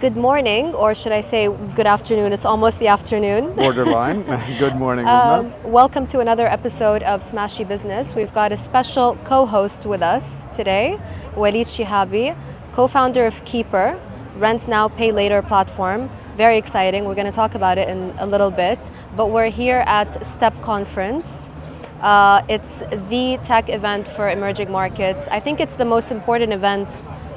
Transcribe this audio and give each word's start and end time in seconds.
good 0.00 0.16
morning, 0.16 0.74
or 0.74 0.94
should 0.94 1.12
I 1.12 1.22
say 1.22 1.48
good 1.74 1.86
afternoon? 1.86 2.32
It's 2.32 2.44
almost 2.44 2.78
the 2.78 2.88
afternoon. 2.88 3.54
Borderline. 3.56 4.24
good 4.58 4.76
morning. 4.76 5.06
Um, 5.06 5.54
welcome 5.64 6.06
to 6.08 6.20
another 6.20 6.46
episode 6.46 7.02
of 7.02 7.22
Smashi 7.22 7.66
Business. 7.66 8.14
We've 8.14 8.32
got 8.34 8.52
a 8.52 8.58
special 8.58 9.16
co 9.24 9.46
host 9.46 9.86
with 9.86 10.02
us 10.02 10.24
today, 10.54 11.00
Walid 11.34 11.66
Shihabi, 11.66 12.36
co 12.72 12.86
founder 12.86 13.24
of 13.24 13.42
Keyper, 13.46 13.98
rent 14.36 14.68
now, 14.68 14.88
pay 14.88 15.12
later 15.12 15.40
platform. 15.40 16.10
Very 16.36 16.58
exciting. 16.58 17.06
We're 17.06 17.14
going 17.14 17.26
to 17.26 17.32
talk 17.32 17.54
about 17.54 17.78
it 17.78 17.88
in 17.88 18.14
a 18.18 18.26
little 18.26 18.50
bit. 18.50 18.78
But 19.16 19.30
we're 19.30 19.48
here 19.48 19.82
at 19.86 20.26
STEP 20.26 20.60
Conference. 20.60 21.48
Uh, 22.02 22.42
it's 22.50 22.80
the 23.08 23.38
tech 23.44 23.70
event 23.70 24.06
for 24.08 24.28
emerging 24.28 24.70
markets. 24.70 25.26
I 25.30 25.40
think 25.40 25.58
it's 25.58 25.74
the 25.74 25.86
most 25.86 26.10
important 26.10 26.52
event 26.52 26.90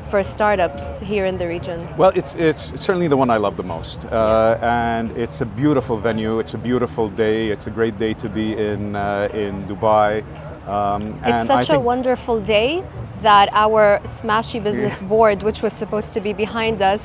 for 0.09 0.23
startups 0.23 0.99
here 0.99 1.25
in 1.25 1.37
the 1.37 1.47
region? 1.47 1.87
Well, 1.97 2.11
it's, 2.15 2.35
it's 2.35 2.79
certainly 2.81 3.07
the 3.07 3.17
one 3.17 3.29
I 3.29 3.37
love 3.37 3.57
the 3.57 3.63
most. 3.63 4.05
Uh, 4.05 4.57
and 4.61 5.11
it's 5.17 5.41
a 5.41 5.45
beautiful 5.45 5.97
venue, 5.97 6.39
it's 6.39 6.53
a 6.53 6.57
beautiful 6.57 7.09
day, 7.09 7.49
it's 7.49 7.67
a 7.67 7.71
great 7.71 7.97
day 7.99 8.13
to 8.15 8.29
be 8.29 8.57
in, 8.57 8.95
uh, 8.95 9.29
in 9.33 9.67
Dubai. 9.67 10.23
Um, 10.67 11.19
it's 11.23 11.47
such 11.47 11.69
a 11.69 11.79
wonderful 11.79 12.39
day 12.41 12.83
that 13.21 13.49
our 13.51 13.99
Smashi 14.03 14.63
Business 14.63 15.01
yeah. 15.01 15.07
Board, 15.07 15.43
which 15.43 15.61
was 15.61 15.73
supposed 15.73 16.13
to 16.13 16.21
be 16.21 16.33
behind 16.33 16.81
us, 16.81 17.01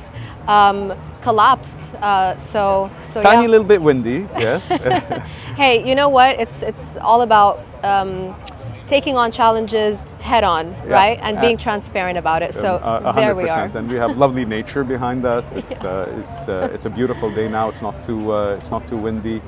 um, 0.47 0.93
collapsed. 1.21 1.77
Uh, 1.95 2.37
so, 2.37 2.89
so 3.03 3.21
tiny 3.21 3.43
yeah. 3.43 3.49
little 3.49 3.65
bit 3.65 3.81
windy, 3.81 4.27
yes. 4.37 4.67
hey, 5.55 5.87
you 5.87 5.95
know 5.95 6.09
what? 6.09 6.39
It's 6.39 6.61
it's 6.61 6.97
all 7.01 7.21
about 7.21 7.65
um, 7.83 8.35
taking 8.87 9.17
on 9.17 9.31
challenges 9.31 9.99
head 10.25 10.43
on, 10.43 10.71
yeah. 10.71 10.93
right, 10.99 11.19
and 11.21 11.39
being 11.39 11.57
transparent 11.57 12.17
about 12.17 12.41
it. 12.41 12.53
So 12.53 12.79
um, 12.83 13.15
there 13.15 13.35
we 13.35 13.47
are. 13.47 13.65
And 13.77 13.89
we 13.89 13.97
have 13.97 14.17
lovely 14.17 14.45
nature 14.45 14.83
behind 14.83 15.25
us. 15.25 15.45
It's 15.61 15.71
yeah. 15.71 15.89
uh, 15.91 16.21
it's 16.21 16.49
uh, 16.49 16.75
it's 16.75 16.85
a 16.85 16.89
beautiful 16.89 17.29
day 17.39 17.47
now. 17.47 17.69
It's 17.71 17.81
not 17.81 17.95
too 18.07 18.21
uh, 18.31 18.57
it's 18.57 18.71
not 18.71 18.83
too 18.87 18.97
windy. 18.97 19.41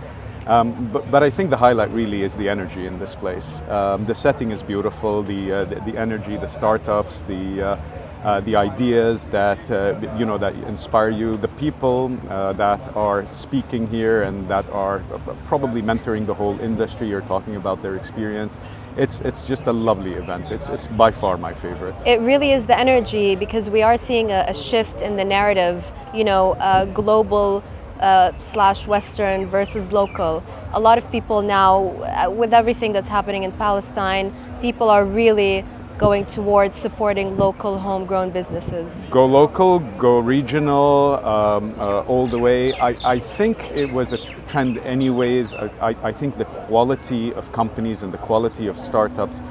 Um, 0.48 0.90
but, 0.94 1.12
but 1.12 1.24
I 1.24 1.30
think 1.30 1.50
the 1.50 1.58
highlight 1.58 1.92
really 1.92 2.24
is 2.24 2.38
the 2.38 2.48
energy 2.48 2.88
in 2.88 3.00
this 3.00 3.16
place. 3.16 3.62
Um, 3.68 4.06
the 4.06 4.16
setting 4.16 4.52
is 4.52 4.64
beautiful, 4.64 5.22
the, 5.22 5.52
uh, 5.52 5.66
the, 5.66 5.76
the, 5.92 5.98
energy, 5.98 6.38
the 6.38 6.48
startups, 6.48 7.23
the, 7.23 7.62
uh, 7.62 7.78
uh, 8.23 8.40
the 8.42 8.56
ideas 8.56 9.28
that 9.28 9.70
uh, 9.70 10.00
you 10.18 10.26
know 10.26 10.38
that 10.38 10.54
inspire 10.68 11.10
you, 11.10 11.38
the 11.38 11.48
people 11.50 12.18
uh, 12.30 12.54
that 12.54 12.82
are 12.96 13.28
speaking 13.28 13.88
here 13.88 14.23
and 14.23 14.48
that 14.50 14.68
are 14.72 15.04
probably 15.46 15.82
mentoring 15.82 16.26
the 16.26 16.34
whole 16.34 16.60
industry. 16.60 17.08
You're 17.08 17.22
talking 17.22 17.56
about 17.56 17.82
their 17.82 17.96
experience. 17.96 18.60
It's 18.98 19.22
it's 19.22 19.45
just 19.45 19.67
a 19.67 19.73
lovely 19.73 20.14
event. 20.14 20.52
It's 20.52 20.70
it's 20.70 20.88
by 20.88 21.12
far 21.12 21.38
my 21.38 21.53
favorite. 21.53 22.06
It 22.06 22.20
really 22.22 22.52
is 22.52 22.66
the 22.66 22.78
energy 22.78 23.36
because 23.36 23.70
we 23.70 23.84
are 23.84 23.95
seeing 23.95 24.31
a, 24.31 24.45
a 24.48 24.56
shift 24.56 25.04
in 25.04 25.16
the 25.16 25.23
narrative. 25.23 25.86
You 26.14 26.23
know, 26.23 26.54
uh, 26.54 26.86
global. 26.86 27.64
Uh, 28.00 28.31
slash 28.39 28.86
Western 28.86 29.48
versus 29.48 29.92
local. 29.92 30.44
A 30.73 30.80
lot 30.80 31.00
of 31.00 31.12
people 31.12 31.42
now, 31.42 31.88
uh, 31.88 32.30
with 32.30 32.54
everything 32.54 32.94
that's 32.94 33.08
happening 33.08 33.42
in 33.42 33.52
Palestine, 33.54 34.31
people 34.62 34.92
are 34.92 35.04
really 35.04 35.66
going 35.98 36.26
towards 36.28 36.76
supporting 36.76 37.38
local 37.38 37.78
homegrown 37.78 38.31
businesses? 38.31 39.06
Go 39.09 39.26
local, 39.26 39.80
go 39.98 40.20
regional, 40.20 41.26
um, 41.26 41.76
uh, 41.80 42.02
all 42.02 42.28
the 42.28 42.38
way. 42.38 42.73
I, 42.73 42.95
I, 43.04 43.20
think 43.20 43.72
it 43.72 43.92
was 43.92 44.14
a 44.14 44.17
trend, 44.48 44.78
anyways. 44.80 45.54
I, 45.54 45.95
I, 46.04 46.12
think 46.12 46.38
the 46.38 46.45
quality 46.45 47.34
of 47.34 47.52
companies 47.52 48.04
and 48.04 48.14
the 48.14 48.17
quality 48.20 48.67
of 48.67 48.78
startups 48.78 49.42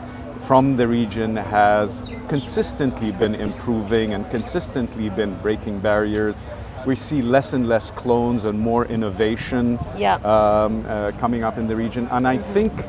from 0.46 0.76
the 0.76 0.86
region 0.86 1.36
has 1.36 2.00
consistently 2.28 3.10
been 3.10 3.34
improving 3.34 4.14
and 4.14 4.30
consistently 4.30 5.10
been 5.10 5.34
breaking 5.40 5.80
barriers. 5.80 6.46
We 6.86 6.94
see 6.94 7.20
less 7.22 7.52
and 7.52 7.68
less 7.68 7.90
clones 7.90 8.44
and 8.44 8.58
more 8.58 8.86
innovation 8.86 9.80
yeah. 9.96 10.14
um, 10.16 10.86
uh, 10.86 11.10
coming 11.18 11.42
up 11.42 11.58
in 11.58 11.66
the 11.66 11.74
region. 11.74 12.06
And 12.12 12.28
I 12.28 12.36
mm-hmm. 12.36 12.52
think 12.52 12.86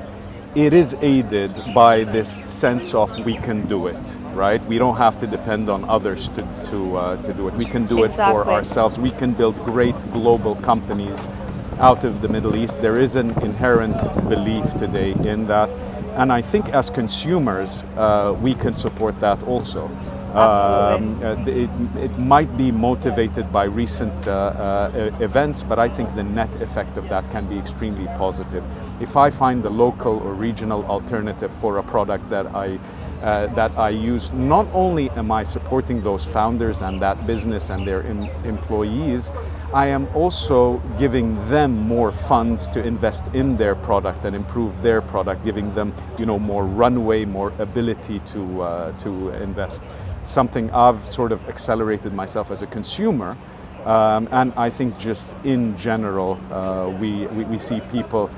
it 0.57 0.73
is 0.73 0.95
aided 1.01 1.53
by 1.75 2.03
this 2.03 2.27
sense 2.27 2.95
of 2.95 3.15
we 3.23 3.35
can 3.35 3.67
do 3.67 3.85
it, 3.85 4.17
right? 4.33 4.65
We 4.65 4.79
don't 4.79 4.97
have 4.97 5.15
to 5.19 5.27
depend 5.27 5.69
on 5.69 5.87
others 5.87 6.29
to, 6.29 6.41
to, 6.71 6.97
uh, 6.97 7.21
to 7.21 7.33
do 7.35 7.47
it. 7.47 7.53
We 7.53 7.65
can 7.65 7.85
do 7.85 8.03
exactly. 8.03 8.41
it 8.41 8.43
for 8.43 8.51
ourselves. 8.51 8.97
We 8.97 9.11
can 9.11 9.33
build 9.33 9.55
great 9.63 9.99
global 10.11 10.55
companies 10.55 11.29
out 11.77 12.03
of 12.03 12.23
the 12.23 12.27
Middle 12.27 12.55
East. 12.55 12.81
There 12.81 12.97
is 12.97 13.15
an 13.15 13.39
inherent 13.43 14.01
belief 14.27 14.73
today 14.73 15.11
in 15.11 15.45
that. 15.45 15.69
And 16.15 16.33
I 16.33 16.41
think 16.41 16.69
as 16.69 16.89
consumers, 16.89 17.83
uh, 17.95 18.35
we 18.41 18.55
can 18.55 18.73
support 18.73 19.19
that 19.19 19.43
also. 19.43 19.91
Um, 20.37 21.23
uh, 21.23 21.35
it, 21.47 21.69
it, 21.97 22.17
might 22.19 22.55
be 22.57 22.71
motivated 22.71 23.51
by 23.51 23.63
recent 23.63 24.27
uh, 24.27 24.31
uh, 24.31 25.11
events, 25.19 25.63
but 25.63 25.79
I 25.79 25.89
think 25.89 26.13
the 26.13 26.23
net 26.23 26.61
effect 26.61 26.95
of 26.97 27.09
that 27.09 27.29
can 27.31 27.47
be 27.47 27.57
extremely 27.57 28.05
positive. 28.17 28.63
If 29.01 29.17
I 29.17 29.31
find 29.31 29.63
the 29.63 29.71
local 29.71 30.19
or 30.19 30.33
regional 30.33 30.85
alternative 30.85 31.51
for 31.51 31.77
a 31.79 31.83
product 31.83 32.29
that 32.29 32.45
I 32.55 32.79
uh, 33.21 33.47
that 33.55 33.75
I 33.79 33.89
use, 33.89 34.31
not 34.31 34.67
only 34.73 35.09
am 35.11 35.31
I 35.31 35.43
supporting 35.43 36.03
those 36.03 36.23
founders 36.23 36.83
and 36.83 37.01
that 37.01 37.25
business 37.25 37.71
and 37.71 37.83
their 37.87 38.03
em- 38.03 38.29
employees, 38.45 39.31
I 39.73 39.87
am 39.87 40.07
also 40.13 40.77
giving 40.99 41.35
them 41.49 41.71
more 41.75 42.11
funds 42.11 42.69
to 42.69 42.83
invest 42.83 43.27
in 43.33 43.57
their 43.57 43.73
product 43.73 44.23
and 44.23 44.35
improve 44.35 44.83
their 44.83 45.01
product, 45.01 45.43
giving 45.43 45.73
them 45.73 45.95
you 46.19 46.27
know 46.27 46.37
more 46.37 46.63
runway, 46.63 47.25
more 47.25 47.51
ability 47.57 48.19
to 48.19 48.61
uh, 48.61 48.91
to 48.99 49.29
invest 49.29 49.81
something 50.27 50.69
I've 50.71 51.07
sort 51.07 51.31
of 51.31 51.47
accelerated 51.47 52.13
myself 52.13 52.51
as 52.51 52.61
a 52.61 52.67
consumer. 52.67 53.37
Um, 53.85 54.27
and 54.31 54.53
I 54.57 54.69
think 54.69 54.97
just 54.97 55.27
in 55.45 55.77
general, 55.77 56.39
uh, 56.51 56.89
we, 56.89 57.25
we, 57.27 57.45
we, 57.45 57.57
see 57.57 57.79
people 57.89 58.29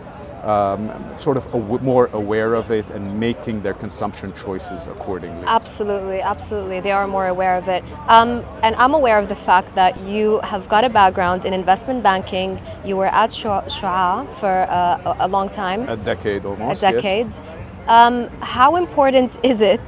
um, 0.44 0.92
sort 1.18 1.38
of 1.38 1.54
aw- 1.56 1.80
more 1.80 2.08
aware 2.14 2.54
of 2.54 2.70
it 2.70 2.88
and 2.92 3.20
making 3.20 3.64
their 3.64 3.74
consumption 3.74 4.32
choices 4.34 4.86
accordingly. 4.86 5.44
Absolutely, 5.48 6.22
absolutely. 6.22 6.80
They 6.82 6.92
are 6.92 7.08
more 7.08 7.28
aware 7.28 7.58
of 7.58 7.68
it. 7.68 7.84
Um, 8.08 8.46
and 8.62 8.76
I'm 8.76 8.94
aware 8.94 9.18
of 9.18 9.28
the 9.28 9.36
fact 9.36 9.74
that 9.74 10.00
you 10.02 10.40
have 10.44 10.70
got 10.70 10.84
a 10.84 10.90
background 10.90 11.46
in 11.46 11.54
investment 11.54 12.04
banking. 12.04 12.62
You 12.86 12.98
were 12.98 13.08
at 13.08 13.32
Shuaa 13.32 14.32
for 14.40 14.68
uh, 14.70 15.16
a 15.20 15.28
long 15.28 15.50
time. 15.50 15.90
A 15.90 15.98
decade 15.98 16.46
almost. 16.46 16.84
A 16.84 16.92
decade. 16.92 17.28
Yes. 17.28 17.40
Um, 17.90 18.28
how 18.42 18.76
important 18.76 19.40
is 19.44 19.62
it 19.62 19.82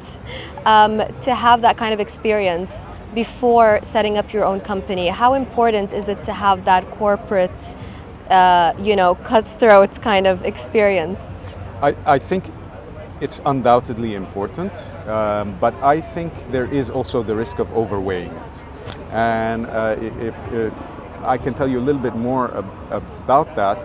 um, 0.65 1.03
to 1.21 1.35
have 1.35 1.61
that 1.61 1.77
kind 1.77 1.93
of 1.93 1.99
experience 1.99 2.73
before 3.13 3.79
setting 3.83 4.17
up 4.17 4.33
your 4.33 4.43
own 4.43 4.59
company? 4.59 5.07
How 5.07 5.35
important 5.35 5.93
is 5.93 6.09
it 6.09 6.23
to 6.23 6.33
have 6.33 6.65
that 6.65 6.89
corporate, 6.97 7.51
uh, 8.31 8.73
you 8.81 8.95
know, 8.95 9.13
cutthroat 9.13 10.01
kind 10.01 10.25
of 10.25 10.43
experience? 10.45 11.19
I, 11.83 11.95
I 12.07 12.17
think 12.17 12.45
it's 13.21 13.39
undoubtedly 13.45 14.15
important, 14.15 14.73
um, 15.07 15.55
but 15.59 15.75
I 15.83 16.01
think 16.01 16.33
there 16.51 16.65
is 16.65 16.89
also 16.89 17.21
the 17.21 17.35
risk 17.35 17.59
of 17.59 17.69
overweighing 17.69 18.33
it. 18.47 18.65
And 19.11 19.67
uh, 19.67 19.95
if, 19.99 20.35
if, 20.51 20.73
I 21.21 21.37
can 21.37 21.53
tell 21.53 21.67
you 21.67 21.77
a 21.79 21.85
little 21.85 22.01
bit 22.01 22.15
more 22.15 22.49
ab- 22.57 23.01
about 23.23 23.53
that, 23.53 23.77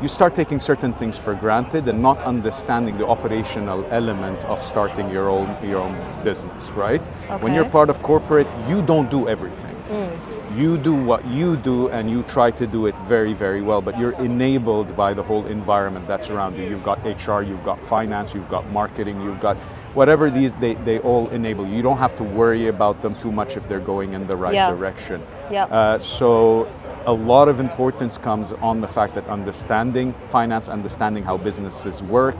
you 0.00 0.08
start 0.08 0.34
taking 0.34 0.60
certain 0.60 0.92
things 0.92 1.18
for 1.18 1.34
granted 1.34 1.88
and 1.88 2.00
not 2.00 2.22
understanding 2.22 2.96
the 2.98 3.06
operational 3.06 3.84
element 3.90 4.44
of 4.44 4.62
starting 4.62 5.10
your 5.10 5.28
own 5.28 5.48
your 5.64 5.80
own 5.80 5.96
business, 6.22 6.70
right? 6.70 7.00
Okay. 7.00 7.42
When 7.42 7.54
you're 7.54 7.68
part 7.68 7.90
of 7.90 8.00
corporate, 8.02 8.46
you 8.68 8.82
don't 8.82 9.10
do 9.10 9.28
everything. 9.28 9.74
Mm. 9.88 10.56
You 10.56 10.78
do 10.78 10.94
what 10.94 11.26
you 11.26 11.56
do 11.56 11.88
and 11.88 12.10
you 12.10 12.22
try 12.22 12.50
to 12.52 12.66
do 12.66 12.86
it 12.86 12.98
very, 13.00 13.34
very 13.34 13.60
well, 13.60 13.82
but 13.82 13.98
you're 13.98 14.18
enabled 14.22 14.96
by 14.96 15.14
the 15.14 15.22
whole 15.22 15.46
environment 15.46 16.06
that's 16.06 16.30
around 16.30 16.56
you. 16.56 16.64
You've 16.64 16.84
got 16.84 17.04
HR, 17.04 17.42
you've 17.42 17.64
got 17.64 17.82
finance, 17.82 18.34
you've 18.34 18.48
got 18.48 18.70
marketing, 18.70 19.20
you've 19.20 19.40
got 19.40 19.56
whatever 19.94 20.30
these 20.30 20.54
they, 20.54 20.74
they 20.74 21.00
all 21.00 21.28
enable. 21.30 21.66
You 21.66 21.78
You 21.78 21.82
don't 21.82 21.98
have 21.98 22.16
to 22.16 22.24
worry 22.24 22.68
about 22.68 23.02
them 23.02 23.14
too 23.14 23.30
much 23.30 23.56
if 23.56 23.68
they're 23.68 23.88
going 23.94 24.14
in 24.14 24.26
the 24.26 24.36
right 24.36 24.54
direction. 24.74 25.22
Yeah. 25.50 25.64
Uh, 25.66 25.98
so 25.98 26.66
a 27.08 27.12
lot 27.12 27.48
of 27.48 27.58
importance 27.58 28.18
comes 28.18 28.52
on 28.52 28.82
the 28.82 28.86
fact 28.86 29.14
that 29.14 29.26
understanding 29.28 30.12
finance, 30.28 30.68
understanding 30.68 31.24
how 31.24 31.38
businesses 31.38 32.02
work. 32.02 32.36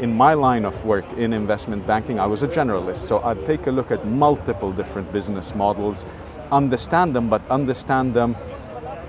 In 0.00 0.14
my 0.14 0.34
line 0.34 0.66
of 0.66 0.84
work 0.84 1.10
in 1.14 1.32
investment 1.32 1.86
banking, 1.86 2.20
I 2.20 2.26
was 2.26 2.42
a 2.42 2.46
generalist, 2.46 3.08
so 3.08 3.22
I'd 3.22 3.46
take 3.46 3.68
a 3.68 3.70
look 3.70 3.90
at 3.90 4.06
multiple 4.06 4.70
different 4.70 5.10
business 5.14 5.54
models, 5.54 6.04
understand 6.50 7.16
them, 7.16 7.30
but 7.30 7.40
understand 7.48 8.12
them 8.12 8.36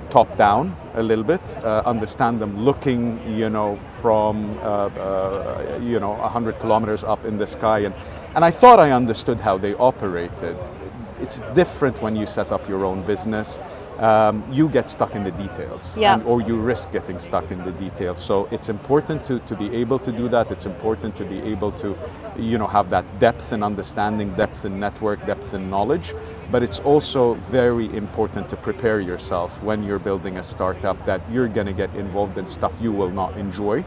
top 0.09 0.37
down 0.37 0.73
a 0.93 1.03
little 1.03 1.25
bit, 1.25 1.41
uh, 1.65 1.83
understand 1.85 2.39
them 2.39 2.63
looking, 2.63 3.19
you 3.37 3.49
know, 3.49 3.75
from, 3.75 4.57
uh, 4.59 4.87
uh, 4.87 5.79
you 5.83 5.99
know, 5.99 6.11
100 6.11 6.59
kilometers 6.59 7.03
up 7.03 7.25
in 7.25 7.35
the 7.35 7.47
sky. 7.47 7.79
And, 7.79 7.93
and 8.35 8.45
I 8.45 8.51
thought 8.51 8.79
I 8.79 8.91
understood 8.91 9.41
how 9.41 9.57
they 9.57 9.73
operated. 9.73 10.55
It's 11.23 11.39
different 11.53 12.01
when 12.01 12.15
you 12.15 12.25
set 12.27 12.51
up 12.51 12.67
your 12.67 12.83
own 12.85 13.01
business 13.03 13.59
um, 13.99 14.43
you 14.51 14.69
get 14.69 14.89
stuck 14.89 15.15
in 15.15 15.23
the 15.23 15.31
details, 15.31 15.97
Yeah. 15.97 16.13
and, 16.13 16.23
or 16.23 16.41
you 16.41 16.55
risk 16.55 16.91
getting 16.91 17.19
stuck 17.19 17.51
in 17.51 17.63
the 17.63 17.71
details. 17.71 18.19
So 18.19 18.47
it's 18.51 18.69
important 18.69 19.25
to, 19.25 19.39
to 19.39 19.55
be 19.55 19.73
able 19.75 19.99
to 19.99 20.11
do 20.11 20.27
that. 20.29 20.51
It's 20.51 20.65
important 20.65 21.15
to 21.17 21.25
be 21.25 21.39
able 21.41 21.71
to, 21.73 21.95
you 22.37 22.57
know, 22.57 22.67
have 22.67 22.89
that 22.89 23.05
depth 23.19 23.53
in 23.53 23.63
understanding, 23.63 24.33
depth 24.33 24.65
in 24.65 24.79
network, 24.79 25.25
depth 25.25 25.53
in 25.53 25.69
knowledge. 25.69 26.13
But 26.51 26.63
it's 26.63 26.79
also 26.79 27.35
very 27.51 27.85
important 27.95 28.49
to 28.49 28.55
prepare 28.55 28.99
yourself 28.99 29.61
when 29.63 29.83
you're 29.83 29.99
building 29.99 30.37
a 30.37 30.43
startup 30.43 31.05
that 31.05 31.21
you're 31.31 31.47
going 31.47 31.67
to 31.67 31.73
get 31.73 31.93
involved 31.95 32.37
in 32.37 32.47
stuff 32.47 32.79
you 32.81 32.91
will 32.91 33.11
not 33.11 33.37
enjoy 33.37 33.83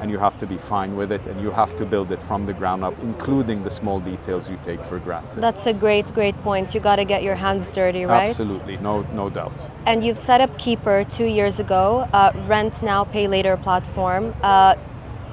and 0.00 0.10
you 0.10 0.18
have 0.18 0.36
to 0.38 0.46
be 0.46 0.58
fine 0.58 0.96
with 0.96 1.12
it 1.12 1.24
and 1.26 1.40
you 1.40 1.50
have 1.50 1.76
to 1.76 1.84
build 1.84 2.10
it 2.10 2.22
from 2.22 2.46
the 2.46 2.52
ground 2.52 2.84
up 2.84 2.94
including 3.02 3.62
the 3.62 3.70
small 3.70 4.00
details 4.00 4.50
you 4.50 4.58
take 4.62 4.82
for 4.82 4.98
granted 4.98 5.40
That's 5.40 5.66
a 5.66 5.72
great, 5.72 6.12
great 6.14 6.36
point. 6.42 6.74
You 6.74 6.80
got 6.80 6.96
to 6.96 7.04
get 7.04 7.22
your 7.22 7.36
hands 7.36 7.70
dirty, 7.70 8.04
right? 8.04 8.28
absolutely 8.28 8.76
no 8.78 9.02
no 9.12 9.30
doubt 9.30 9.70
And 9.86 10.04
you've 10.04 10.18
set 10.18 10.40
up 10.40 10.50
Keyper 10.58 11.10
two 11.16 11.26
years 11.26 11.60
ago, 11.60 12.08
uh, 12.12 12.32
rent 12.46 12.82
now, 12.82 13.04
pay 13.04 13.28
later 13.28 13.56
platform. 13.56 14.34
Uh, 14.42 14.76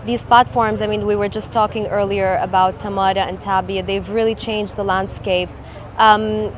these 0.05 0.23
platforms, 0.25 0.81
I 0.81 0.87
mean, 0.87 1.05
we 1.05 1.15
were 1.15 1.29
just 1.29 1.51
talking 1.51 1.87
earlier 1.87 2.37
about 2.41 2.79
Tamara 2.79 3.21
and 3.21 3.39
Tabby, 3.39 3.81
they've 3.81 4.09
really 4.09 4.33
changed 4.33 4.75
the 4.75 4.83
landscape. 4.83 5.49
Um, 5.97 6.49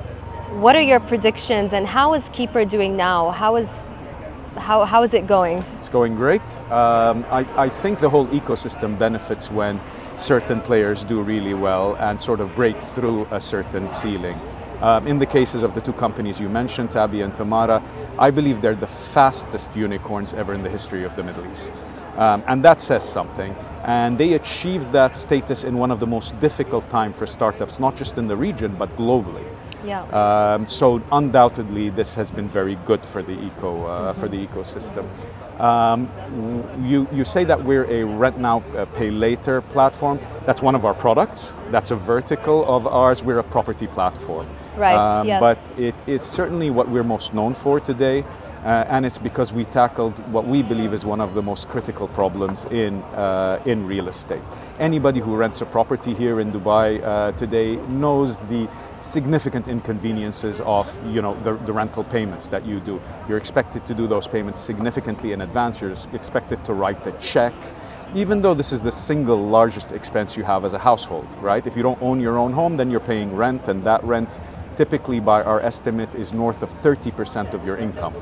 what 0.61 0.75
are 0.75 0.81
your 0.81 0.99
predictions 0.99 1.73
and 1.73 1.85
how 1.85 2.13
is 2.13 2.23
Keyper 2.29 2.69
doing 2.69 2.95
now? 2.95 3.31
How 3.31 3.55
is, 3.57 3.69
how, 4.55 4.85
how 4.85 5.03
is 5.03 5.13
it 5.13 5.27
going? 5.27 5.63
Going 5.93 6.15
great. 6.15 6.41
Um, 6.71 7.23
I, 7.29 7.45
I 7.55 7.69
think 7.69 7.99
the 7.99 8.09
whole 8.09 8.25
ecosystem 8.29 8.97
benefits 8.97 9.51
when 9.51 9.79
certain 10.17 10.59
players 10.59 11.03
do 11.03 11.21
really 11.21 11.53
well 11.53 11.95
and 11.97 12.19
sort 12.19 12.41
of 12.41 12.55
break 12.55 12.75
through 12.77 13.27
a 13.29 13.39
certain 13.39 13.87
ceiling. 13.87 14.39
Um, 14.81 15.05
in 15.05 15.19
the 15.19 15.27
cases 15.27 15.61
of 15.61 15.75
the 15.75 15.81
two 15.81 15.93
companies 15.93 16.39
you 16.39 16.49
mentioned, 16.49 16.89
Tabby 16.89 17.21
and 17.21 17.35
Tamara, 17.35 17.79
I 18.17 18.31
believe 18.31 18.59
they're 18.59 18.73
the 18.73 18.87
fastest 18.87 19.75
unicorns 19.75 20.33
ever 20.33 20.55
in 20.55 20.63
the 20.63 20.69
history 20.69 21.03
of 21.03 21.15
the 21.15 21.21
Middle 21.21 21.45
East. 21.51 21.83
Um, 22.15 22.43
and 22.47 22.65
that 22.65 22.81
says 22.81 23.07
something. 23.07 23.55
And 23.83 24.17
they 24.17 24.33
achieved 24.33 24.91
that 24.93 25.15
status 25.15 25.63
in 25.63 25.77
one 25.77 25.91
of 25.91 25.99
the 25.99 26.07
most 26.07 26.39
difficult 26.39 26.89
times 26.89 27.15
for 27.15 27.27
startups, 27.27 27.79
not 27.79 27.95
just 27.95 28.17
in 28.17 28.27
the 28.27 28.35
region, 28.35 28.75
but 28.79 28.89
globally. 28.97 29.45
Yeah. 29.85 30.03
Um, 30.05 30.65
so 30.65 31.03
undoubtedly, 31.11 31.89
this 31.89 32.15
has 32.15 32.31
been 32.31 32.49
very 32.49 32.75
good 32.85 33.05
for 33.05 33.21
the 33.21 33.33
eco 33.45 33.85
uh, 33.85 34.13
for 34.13 34.27
the 34.29 34.47
ecosystem. 34.47 35.05
Um, 35.59 36.09
you 36.83 37.07
you 37.11 37.23
say 37.23 37.43
that 37.45 37.63
we're 37.63 37.85
a 37.85 38.03
rent 38.03 38.37
now, 38.39 38.63
uh, 38.75 38.85
pay 38.85 39.11
later 39.11 39.61
platform. 39.61 40.19
That's 40.45 40.61
one 40.61 40.75
of 40.75 40.83
our 40.85 40.93
products. 40.93 41.53
That's 41.71 41.91
a 41.91 41.95
vertical 41.95 42.65
of 42.65 42.87
ours. 42.87 43.23
We're 43.23 43.39
a 43.39 43.43
property 43.43 43.87
platform. 43.87 44.47
Right, 44.75 45.23
yes. 45.25 45.39
But 45.39 45.59
it 45.77 45.95
is 46.07 46.21
certainly 46.21 46.71
what 46.71 46.89
we're 46.89 47.03
most 47.03 47.33
known 47.33 47.53
for 47.53 47.79
today. 47.79 48.25
Uh, 48.63 48.85
and 48.87 49.05
it's 49.05 49.17
because 49.17 49.51
we 49.51 49.65
tackled 49.65 50.17
what 50.31 50.47
we 50.47 50.63
believe 50.63 50.93
is 50.93 51.05
one 51.05 51.19
of 51.19 51.33
the 51.33 51.41
most 51.41 51.67
critical 51.67 52.07
problems 52.07 52.63
in, 52.65 53.01
uh, 53.13 53.61
in 53.65 53.85
real 53.85 54.07
estate. 54.07 54.41
Anybody 54.79 55.19
who 55.19 55.35
rents 55.35 55.59
a 55.59 55.65
property 55.65 56.13
here 56.13 56.39
in 56.39 56.49
Dubai 56.49 57.03
uh, 57.03 57.33
today 57.33 57.75
knows 57.87 58.39
the 58.43 58.69
significant 58.95 59.67
inconveniences 59.67 60.61
of 60.61 60.87
you 61.05 61.21
know, 61.21 61.37
the, 61.41 61.53
the 61.65 61.73
rental 61.73 62.05
payments 62.05 62.47
that 62.47 62.65
you 62.65 62.79
do. 62.79 63.01
You're 63.27 63.37
expected 63.37 63.85
to 63.85 63.93
do 63.93 64.07
those 64.07 64.27
payments 64.27 64.61
significantly 64.61 65.33
in 65.33 65.41
advance, 65.41 65.81
you're 65.81 65.95
expected 66.13 66.63
to 66.63 66.73
write 66.73 67.03
the 67.03 67.11
check. 67.13 67.53
Even 68.15 68.41
though 68.41 68.53
this 68.53 68.71
is 68.71 68.81
the 68.81 68.91
single 68.91 69.43
largest 69.43 69.91
expense 69.91 70.37
you 70.37 70.43
have 70.43 70.63
as 70.63 70.73
a 70.73 70.77
household, 70.77 71.27
right? 71.41 71.65
If 71.65 71.75
you 71.75 71.81
don't 71.81 71.99
own 72.01 72.19
your 72.19 72.37
own 72.37 72.53
home, 72.53 72.77
then 72.77 72.91
you're 72.91 72.99
paying 72.99 73.35
rent, 73.35 73.67
and 73.67 73.83
that 73.85 74.03
rent 74.03 74.39
typically 74.75 75.19
by 75.19 75.43
our 75.43 75.59
estimate 75.61 76.13
is 76.15 76.33
north 76.33 76.63
of 76.63 76.69
30% 76.69 77.53
of 77.53 77.65
your 77.65 77.77
income. 77.77 78.13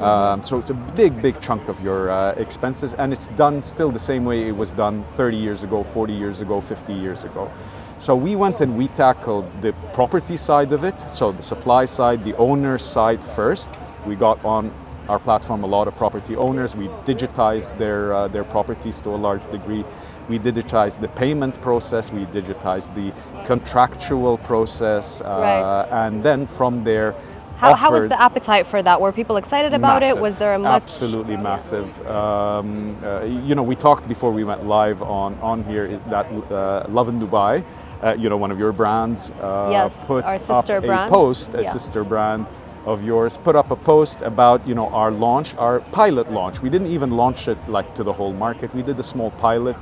Um, 0.00 0.42
so 0.42 0.58
it's 0.58 0.70
a 0.70 0.74
big, 0.74 1.20
big 1.20 1.40
chunk 1.42 1.68
of 1.68 1.80
your 1.82 2.10
uh, 2.10 2.32
expenses, 2.32 2.94
and 2.94 3.12
it's 3.12 3.28
done 3.30 3.60
still 3.60 3.90
the 3.90 3.98
same 3.98 4.24
way 4.24 4.48
it 4.48 4.56
was 4.56 4.72
done 4.72 5.04
30 5.04 5.36
years 5.36 5.62
ago, 5.62 5.82
40 5.82 6.14
years 6.14 6.40
ago, 6.40 6.60
50 6.60 6.94
years 6.94 7.24
ago. 7.24 7.52
So 7.98 8.16
we 8.16 8.34
went 8.34 8.62
and 8.62 8.78
we 8.78 8.88
tackled 8.88 9.44
the 9.60 9.74
property 9.92 10.38
side 10.38 10.72
of 10.72 10.84
it, 10.84 10.98
so 11.12 11.32
the 11.32 11.42
supply 11.42 11.84
side, 11.84 12.24
the 12.24 12.34
owner 12.36 12.78
side 12.78 13.22
first. 13.22 13.78
We 14.06 14.14
got 14.14 14.42
on 14.42 14.72
our 15.10 15.18
platform 15.18 15.64
a 15.64 15.66
lot 15.66 15.86
of 15.86 15.96
property 15.96 16.34
owners. 16.34 16.74
We 16.74 16.86
digitized 17.04 17.76
their 17.76 18.14
uh, 18.14 18.28
their 18.28 18.44
properties 18.44 19.02
to 19.02 19.10
a 19.10 19.20
large 19.26 19.44
degree. 19.50 19.84
We 20.28 20.38
digitized 20.38 21.00
the 21.00 21.08
payment 21.08 21.60
process. 21.60 22.12
We 22.12 22.24
digitized 22.26 22.94
the 22.94 23.12
contractual 23.44 24.38
process, 24.38 25.20
uh, 25.20 25.24
Right. 25.26 26.06
and 26.06 26.22
then 26.22 26.46
from 26.46 26.84
there. 26.84 27.14
How, 27.56 27.74
how 27.74 27.92
was 27.92 28.08
the 28.08 28.20
appetite 28.20 28.66
for 28.66 28.82
that? 28.82 28.98
Were 29.02 29.12
people 29.12 29.36
excited 29.36 29.74
about 29.74 30.02
it? 30.02 30.18
Was 30.18 30.38
there 30.38 30.54
a 30.54 30.58
much? 30.58 30.82
absolutely 30.82 31.36
massive? 31.36 31.90
Um, 32.06 32.96
uh, 33.04 33.22
you 33.24 33.54
know, 33.54 33.62
we 33.62 33.76
talked 33.76 34.08
before 34.08 34.32
we 34.32 34.44
went 34.44 34.64
live 34.66 35.02
on 35.02 35.36
on 35.42 35.62
here. 35.64 35.84
Is 35.84 36.00
that 36.04 36.26
uh, 36.50 36.86
Love 36.88 37.08
in 37.10 37.20
Dubai? 37.20 37.62
Uh, 38.02 38.14
you 38.18 38.28
know, 38.30 38.38
one 38.38 38.50
of 38.50 38.58
your 38.58 38.72
brands 38.72 39.30
uh, 39.42 39.68
Yes, 39.70 39.94
put 40.06 40.24
our 40.24 40.38
sister 40.38 40.76
up 40.78 40.84
brand. 40.84 41.08
a 41.10 41.14
post, 41.14 41.52
a 41.54 41.62
Yeah. 41.62 41.70
sister 41.76 42.02
brand 42.02 42.46
of 42.86 43.04
yours, 43.04 43.36
put 43.36 43.54
up 43.54 43.70
a 43.70 43.76
post 43.76 44.22
about 44.22 44.66
you 44.66 44.74
know 44.74 44.88
our 45.00 45.10
launch, 45.10 45.54
our 45.58 45.80
pilot 45.92 46.32
launch. 46.32 46.62
We 46.62 46.70
didn't 46.70 46.90
even 46.96 47.10
launch 47.22 47.46
it 47.46 47.58
like 47.68 47.88
to 47.98 48.02
the 48.02 48.14
whole 48.14 48.32
market. 48.32 48.74
We 48.74 48.82
did 48.82 48.98
a 48.98 49.02
small 49.02 49.30
pilot 49.32 49.76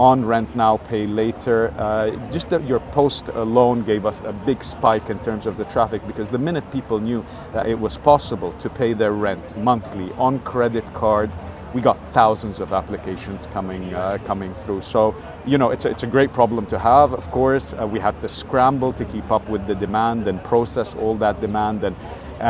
on 0.00 0.24
rent 0.24 0.56
now, 0.56 0.78
pay 0.78 1.06
later. 1.06 1.74
Uh, 1.76 2.10
just 2.30 2.48
that 2.48 2.64
your 2.66 2.80
post 2.80 3.28
alone 3.28 3.84
gave 3.84 4.06
us 4.06 4.22
a 4.22 4.32
big 4.32 4.64
spike 4.64 5.10
in 5.10 5.18
terms 5.18 5.44
of 5.44 5.58
the 5.58 5.64
traffic 5.66 6.04
because 6.06 6.30
the 6.30 6.38
minute 6.38 6.64
people 6.72 6.98
knew 6.98 7.22
that 7.52 7.66
it 7.66 7.78
was 7.78 7.98
possible 7.98 8.52
to 8.52 8.70
pay 8.70 8.94
their 8.94 9.12
rent 9.12 9.58
monthly 9.58 10.10
on 10.12 10.38
credit 10.40 10.90
card, 10.94 11.30
we 11.74 11.82
got 11.82 11.98
thousands 12.12 12.60
of 12.60 12.72
applications 12.72 13.46
coming 13.46 13.94
uh, 13.94 14.16
coming 14.24 14.54
through. 14.54 14.80
So 14.80 15.14
you 15.44 15.58
know 15.58 15.70
it's 15.70 15.84
a, 15.84 15.90
it's 15.90 16.02
a 16.02 16.06
great 16.16 16.32
problem 16.32 16.64
to 16.66 16.78
have. 16.78 17.12
Of 17.12 17.30
course, 17.30 17.74
uh, 17.74 17.86
we 17.86 18.00
had 18.00 18.18
to 18.20 18.28
scramble 18.28 18.94
to 18.94 19.04
keep 19.04 19.30
up 19.30 19.46
with 19.50 19.66
the 19.66 19.74
demand 19.74 20.26
and 20.26 20.42
process 20.42 20.94
all 20.94 21.14
that 21.16 21.40
demand 21.42 21.84
and. 21.84 21.94
Uh, 22.40 22.42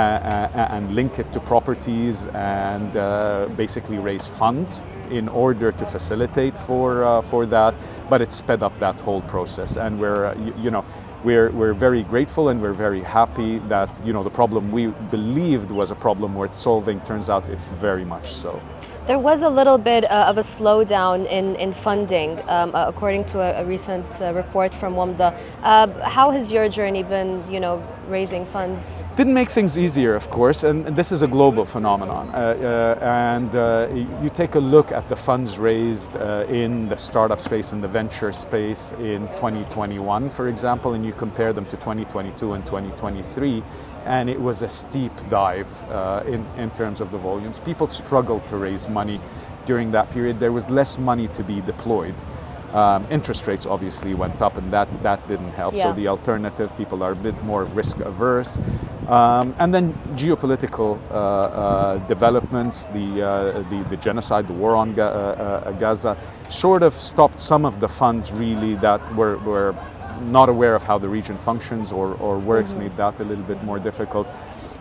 uh, 0.55 0.69
and 0.71 0.95
link 0.95 1.19
it 1.19 1.33
to 1.33 1.41
properties 1.41 2.29
and 2.29 2.97
uh, 2.97 3.49
basically 3.57 3.99
raise 3.99 4.25
funds 4.25 4.85
in 5.11 5.29
order 5.29 5.73
to 5.73 5.87
facilitate 5.87 6.57
for 6.59 7.05
uh, 7.05 7.23
for 7.23 7.47
that. 7.47 7.75
But 8.09 8.21
it 8.21 8.33
sped 8.33 8.63
up 8.63 8.79
that 8.81 9.01
whole 9.01 9.23
process, 9.23 9.77
and 9.77 10.01
we're 10.01 10.27
uh, 10.27 10.35
you, 10.35 10.55
you 10.65 10.71
know 10.71 10.85
we're 11.25 11.51
we're 11.51 11.75
very 11.75 12.03
grateful 12.03 12.49
and 12.49 12.63
we're 12.63 12.73
very 12.73 13.03
happy 13.03 13.59
that 13.69 13.89
you 14.05 14.13
know 14.13 14.23
the 14.23 14.31
problem 14.31 14.71
we 14.73 14.87
believed 15.11 15.71
was 15.71 15.91
a 15.91 15.95
problem 15.95 16.35
worth 16.35 16.55
solving 16.55 17.01
turns 17.01 17.29
out 17.29 17.49
it's 17.49 17.67
very 17.67 18.05
much 18.05 18.33
so. 18.33 18.61
There 19.07 19.19
was 19.19 19.43
a 19.43 19.49
little 19.49 19.79
bit 19.79 20.05
uh, 20.05 20.27
of 20.29 20.39
a 20.39 20.43
slowdown 20.43 21.27
in, 21.27 21.57
in 21.57 21.73
funding, 21.73 22.39
um, 22.49 22.75
uh, 22.75 22.85
according 22.87 23.25
to 23.33 23.41
a, 23.41 23.63
a 23.63 23.65
recent 23.65 24.07
uh, 24.21 24.33
report 24.35 24.73
from 24.75 24.95
WAMDA. 24.95 25.37
Uh, 25.63 26.09
how 26.09 26.31
has 26.31 26.53
your 26.53 26.69
journey 26.69 27.03
been, 27.03 27.43
you 27.51 27.59
know, 27.59 27.83
raising 28.09 28.47
funds? 28.47 28.87
Didn't 29.17 29.35
make 29.35 29.49
things 29.49 29.77
easier, 29.77 30.15
of 30.15 30.31
course, 30.31 30.63
and, 30.63 30.87
and 30.87 30.95
this 30.95 31.11
is 31.11 31.23
a 31.23 31.27
global 31.27 31.65
phenomenon. 31.65 32.31
Uh, 32.33 32.39
uh, 32.39 33.05
and 33.05 33.55
uh, 33.57 33.89
you 34.23 34.31
take 34.31 34.55
a 34.55 34.61
look 34.61 34.93
at 34.93 35.09
the 35.09 35.17
funds 35.17 35.59
raised 35.59 36.17
uh, 36.17 36.47
in 36.49 36.89
the 36.89 36.97
startup 36.97 37.41
space 37.41 37.73
and 37.73 37.83
the 37.83 37.89
venture 37.89 38.31
space 38.31 38.93
in 38.93 39.27
2021, 39.35 40.31
for 40.31 40.49
example, 40.49 40.95
and 40.95 41.05
you 41.05 41.13
compare 41.13 41.53
them 41.53 41.65
to 41.67 41.73
2022 41.73 42.53
and 42.53 42.65
2023, 42.65 43.65
and 44.05 44.31
it 44.31 44.41
was 44.41 44.63
a 44.63 44.69
steep 44.69 45.13
dive 45.29 45.69
uh, 45.91 46.23
in, 46.27 46.47
in 46.57 46.71
terms 46.71 47.01
of 47.01 47.11
the 47.11 47.19
volumes. 47.19 47.59
People 47.59 47.89
struggled 47.89 48.47
to 48.47 48.57
raise 48.57 48.89
money 48.89 49.21
during 49.67 49.91
that 49.91 50.09
period. 50.13 50.39
There 50.39 50.53
was 50.53 50.71
less 50.71 50.99
money 50.99 51.27
to 51.29 51.43
be 51.43 51.61
deployed. 51.63 52.15
Um, 52.73 53.07
interest 53.11 53.47
rates 53.47 53.67
obviously 53.67 54.15
went 54.15 54.41
up, 54.41 54.57
and 54.57 54.73
that, 54.73 54.89
that 55.03 55.27
didn't 55.27 55.53
help. 55.53 55.75
Yeah. 55.75 55.85
So 55.85 55.93
the 55.93 56.09
alternative, 56.09 56.71
people 56.77 57.03
are 57.03 57.13
a 57.13 57.17
bit 57.17 57.41
more 57.43 57.65
risk 57.65 57.99
averse. 57.99 58.59
Um, 59.09 59.57
and 59.59 59.75
then 59.75 59.93
geopolitical 60.15 60.99
uh, 61.11 61.15
uh, 61.15 61.99
developments, 62.07 62.87
the, 62.87 63.23
uh, 63.23 63.63
the, 63.71 63.85
the 63.91 63.97
genocide, 63.97 64.47
the 64.47 64.53
war 64.53 64.77
on 64.77 64.95
Ga- 64.95 65.03
uh, 65.03 65.63
uh, 65.67 65.73
Gaza, 65.73 66.17
sort 66.49 66.85
of 66.85 66.95
stopped 66.95 67.41
some 67.41 67.65
of 67.65 67.81
the 67.81 67.89
funds 67.89 68.31
really 68.31 68.77
that 68.77 69.01
were, 69.17 69.39
were 69.39 69.75
not 70.23 70.49
aware 70.49 70.75
of 70.75 70.85
how 70.85 70.99
the 70.99 71.09
region 71.09 71.39
functions 71.39 71.91
or, 71.93 72.15
or 72.15 72.39
works, 72.39 72.75
made 72.75 72.97
that 72.97 73.19
a 73.19 73.25
little 73.25 73.45
bit 73.45 73.63
more 73.65 73.79
difficult. 73.81 74.29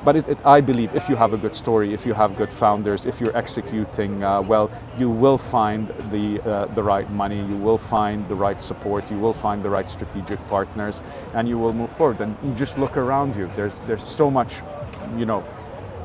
But 0.03 0.15
it, 0.15 0.27
it, 0.29 0.45
I 0.45 0.61
believe 0.61 0.95
if 0.95 1.09
you 1.09 1.17
have 1.17 1.33
a 1.33 1.37
good 1.37 1.53
story, 1.53 1.93
if 1.93 2.05
you 2.05 2.13
have 2.13 2.37
good 2.37 2.53
founders, 2.53 3.05
if 3.05 3.19
you're 3.19 3.35
executing 3.35 4.23
uh, 4.23 4.41
well, 4.41 4.71
you 4.97 5.09
will 5.09 5.37
find 5.37 5.89
the, 6.09 6.41
uh, 6.49 6.65
the 6.67 6.81
right 6.83 7.09
money, 7.11 7.39
you 7.45 7.57
will 7.57 7.77
find 7.77 8.25
the 8.29 8.35
right 8.35 8.61
support, 8.61 9.11
you 9.11 9.19
will 9.19 9.33
find 9.33 9.61
the 9.61 9.69
right 9.69 9.89
strategic 9.89 10.39
partners, 10.47 11.01
and 11.33 11.49
you 11.49 11.57
will 11.57 11.73
move 11.73 11.91
forward. 11.91 12.21
And 12.21 12.37
you 12.43 12.53
just 12.53 12.77
look 12.77 12.95
around 12.95 13.35
you. 13.35 13.51
There's, 13.57 13.79
there's 13.87 14.03
so 14.03 14.31
much, 14.31 14.61
you 15.17 15.25
know, 15.25 15.43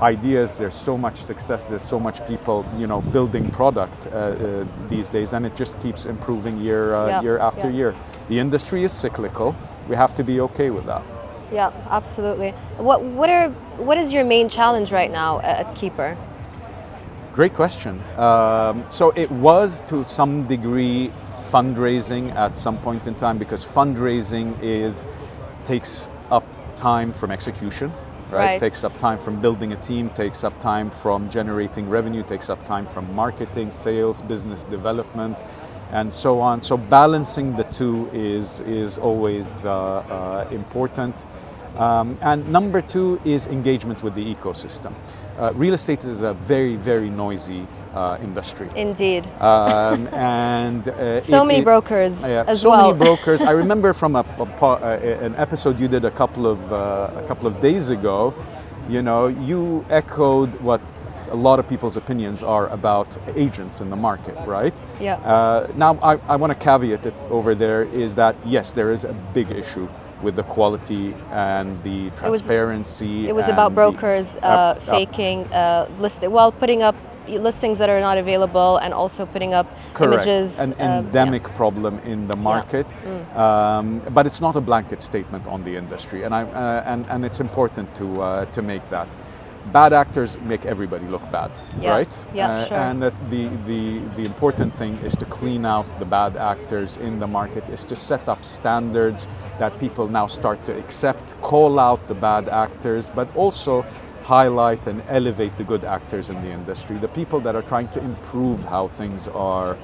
ideas. 0.03 0.55
There's 0.55 0.75
so 0.75 0.99
much 0.99 1.23
success. 1.23 1.65
There's 1.65 1.85
so 1.85 2.01
much 2.01 2.27
people, 2.27 2.67
you 2.77 2.89
know, 2.89 3.01
building 3.01 3.49
product 3.51 4.09
uh, 4.09 4.11
uh, 4.11 4.67
these 4.89 5.09
days, 5.09 5.33
and 5.35 5.47
it 5.47 5.55
just 5.55 5.79
keeps 5.81 6.07
improving 6.07 6.59
year 6.59 6.95
uh, 6.95 7.07
Yeah, 7.07 7.23
year 7.23 7.39
after 7.39 7.71
yeah. 7.71 7.77
year. 7.77 7.95
The 8.29 8.41
industry 8.41 8.83
is 8.83 8.93
cyclical. 8.93 9.55
We 9.89 9.95
have 9.95 10.15
to 10.17 10.25
be 10.25 10.41
okay 10.41 10.71
with 10.71 10.85
that. 10.87 11.05
Yeah, 11.55 11.71
absolutely. 11.89 12.51
What 12.79 13.03
what 13.03 13.31
are 13.31 13.49
what 13.79 13.97
is 13.97 14.13
your 14.13 14.25
main 14.25 14.49
challenge 14.49 14.91
right 14.91 15.11
now 15.11 15.39
at, 15.39 15.67
at 15.67 15.75
Keyper? 15.77 16.17
Great 17.33 17.55
question. 17.55 18.03
Um, 18.17 18.85
so 18.89 19.11
it 19.11 19.31
was 19.31 19.83
to 19.83 20.05
some 20.05 20.49
degree 20.49 21.13
fundraising 21.31 22.35
at 22.35 22.59
some 22.59 22.79
point 22.79 23.07
in 23.07 23.15
time 23.15 23.39
because 23.39 23.65
fundraising 23.65 24.61
is 24.61 25.07
takes 25.65 26.09
up 26.31 26.45
time 26.77 27.13
from 27.13 27.31
execution. 27.31 27.93
Right? 28.31 28.47
Right. 28.47 28.61
Takes 28.61 28.83
up 28.83 28.99
time 28.99 29.21
from 29.21 29.41
building 29.41 29.73
a 29.73 29.77
team, 29.77 30.11
takes 30.11 30.43
up 30.43 30.59
time 30.59 30.91
from 30.91 31.31
generating 31.31 31.89
revenue, 31.89 32.25
takes 32.25 32.51
up 32.51 32.65
time 32.65 32.87
from 32.87 33.15
marketing, 33.15 33.71
sales, 33.71 34.23
business 34.23 34.65
development, 34.65 35.37
and 35.93 36.13
so 36.13 36.41
on. 36.41 36.61
So 36.61 36.77
balancing 36.77 37.55
the 37.55 37.65
two 37.65 38.11
is 38.13 38.61
is 38.61 38.99
always 38.99 39.65
uh, 39.65 39.71
uh, 39.71 40.49
important. 40.51 41.25
Um, 41.77 42.17
and 42.23 42.47
number 42.51 42.81
two 42.81 43.21
is 43.25 43.47
engagement 43.47 44.03
with 44.03 44.15
the 44.15 44.35
ecosystem. 44.35 44.93
Uh, 45.39 45.53
real 45.55 45.75
estate 45.75 46.05
is 46.05 46.23
a 46.23 46.35
very, 46.35 46.77
very 46.77 47.11
noisy 47.11 47.67
uh, 47.93 48.19
industry. 48.23 48.69
Indeed. 48.77 49.27
Um, 49.41 50.07
and 50.13 50.89
uh, 50.89 51.21
So 51.21 51.43
it- 51.43 51.47
many 51.47 51.59
it- 51.61 51.65
brokers 51.65 52.21
yeah, 52.21 52.45
as 52.47 52.61
so 52.61 52.71
well. 52.71 52.93
many 52.93 52.99
brokers. 53.05 53.43
I 53.43 53.51
remember 53.51 53.93
from 53.93 54.15
a, 54.17 54.25
a 54.39 55.25
an 55.25 55.35
episode 55.37 55.81
you 55.81 55.89
did 55.89 56.05
a 56.05 56.11
couple 56.11 56.47
of 56.47 56.73
uh, 56.73 57.11
a 57.17 57.25
couple 57.27 57.47
of 57.49 57.61
days 57.61 57.91
ago. 57.91 58.33
You 58.89 59.03
know, 59.03 59.27
you 59.29 59.85
echoed 59.91 60.55
what 60.61 60.81
a 61.31 61.35
lot 61.37 61.59
of 61.59 61.67
people's 61.67 61.97
opinions 61.97 62.43
are 62.43 62.69
about 62.69 63.09
agents 63.35 63.81
in 63.81 63.89
the 63.91 63.97
market, 63.97 64.37
right? 64.47 64.75
Yeah. 65.01 65.15
Uh, 65.17 65.67
now, 65.75 65.99
I, 66.03 66.17
I 66.29 66.37
want 66.37 66.53
to 66.53 66.59
caveat 66.59 67.07
it 67.07 67.15
over 67.31 67.55
there 67.57 67.85
is 67.85 68.15
that 68.17 68.37
yes, 68.45 68.73
there 68.73 68.93
is 68.93 69.05
a 69.05 69.15
big 69.33 69.51
issue 69.51 69.89
with 70.23 70.37
the 70.37 70.43
quality 70.43 71.15
and 71.31 71.83
the 71.83 72.11
transparency. 72.11 73.29
It 73.29 73.35
was 73.35 73.45
and 73.45 73.55
about 73.55 73.71
the- 73.71 73.75
brokers 73.75 74.37
uh, 74.37 74.41
uh, 74.41 74.81
faking 74.81 75.45
uh, 75.53 75.89
listing, 75.99 76.31
well, 76.31 76.53
putting 76.53 76.83
up 76.83 76.97
listings 77.29 77.79
that 77.79 77.89
are 77.89 78.01
not 78.01 78.19
available, 78.19 78.77
and 78.79 78.93
also 78.93 79.25
putting 79.27 79.55
up 79.55 79.67
Correct. 79.95 80.27
images. 80.27 80.59
An 80.59 80.73
uh, 80.73 80.77
yeah. 80.79 80.99
endemic 80.99 81.45
problem 81.55 81.99
in 82.01 82.29
the 82.29 82.37
market, 82.37 82.87
um, 83.35 84.03
but 84.13 84.27
it's 84.27 84.41
not 84.41 84.57
a 84.57 84.61
blanket 84.61 85.01
statement 85.01 85.47
on 85.47 85.65
the 85.65 85.75
industry, 85.77 86.25
and 86.25 86.35
I 86.35 86.43
uh, 86.43 86.83
and 86.87 87.07
and 87.09 87.25
it's 87.25 87.41
important 87.41 87.95
to 87.97 88.21
uh, 88.21 88.45
to 88.47 88.63
make 88.63 88.89
that. 88.91 89.09
Bad 89.73 89.93
actors 89.95 90.39
make 90.43 90.67
everybody 90.67 91.07
look 91.07 91.23
bad, 91.33 91.51
Yeah. 91.81 91.91
right? 91.91 92.27
Yeah, 92.35 92.51
Uh, 92.51 92.67
sure. 92.67 92.79
And 92.79 93.03
that 93.03 93.15
the, 93.31 93.49
the 93.67 94.01
the 94.17 94.25
important 94.25 94.75
thing 94.75 94.99
is 95.05 95.17
to 95.17 95.25
clean 95.25 95.65
out 95.65 95.87
the 95.99 96.05
bad 96.05 96.37
actors 96.37 96.97
in 96.99 97.19
the 97.19 97.27
market, 97.27 97.69
is 97.71 97.85
to 97.87 97.97
set 97.97 98.29
up 98.29 98.45
standards 98.45 99.27
that 99.59 99.79
people 99.79 100.07
now 100.09 100.27
start 100.27 100.65
to 100.67 100.73
accept, 100.79 101.35
call 101.41 101.79
out 101.79 102.07
the 102.09 102.15
bad 102.15 102.49
actors, 102.49 103.11
but 103.11 103.29
also 103.37 103.85
highlight 104.23 104.87
and 104.87 105.03
elevate 105.09 105.57
the 105.57 105.65
good 105.65 105.85
actors 105.85 106.31
in 106.31 106.41
the 106.43 106.51
industry, 106.51 106.97
the 106.99 107.09
people 107.09 107.41
that 107.41 107.55
are 107.57 107.63
trying 107.63 107.89
to 107.89 108.01
improve 108.01 108.65
how 108.65 108.89
things 108.89 109.29
are. 109.29 109.77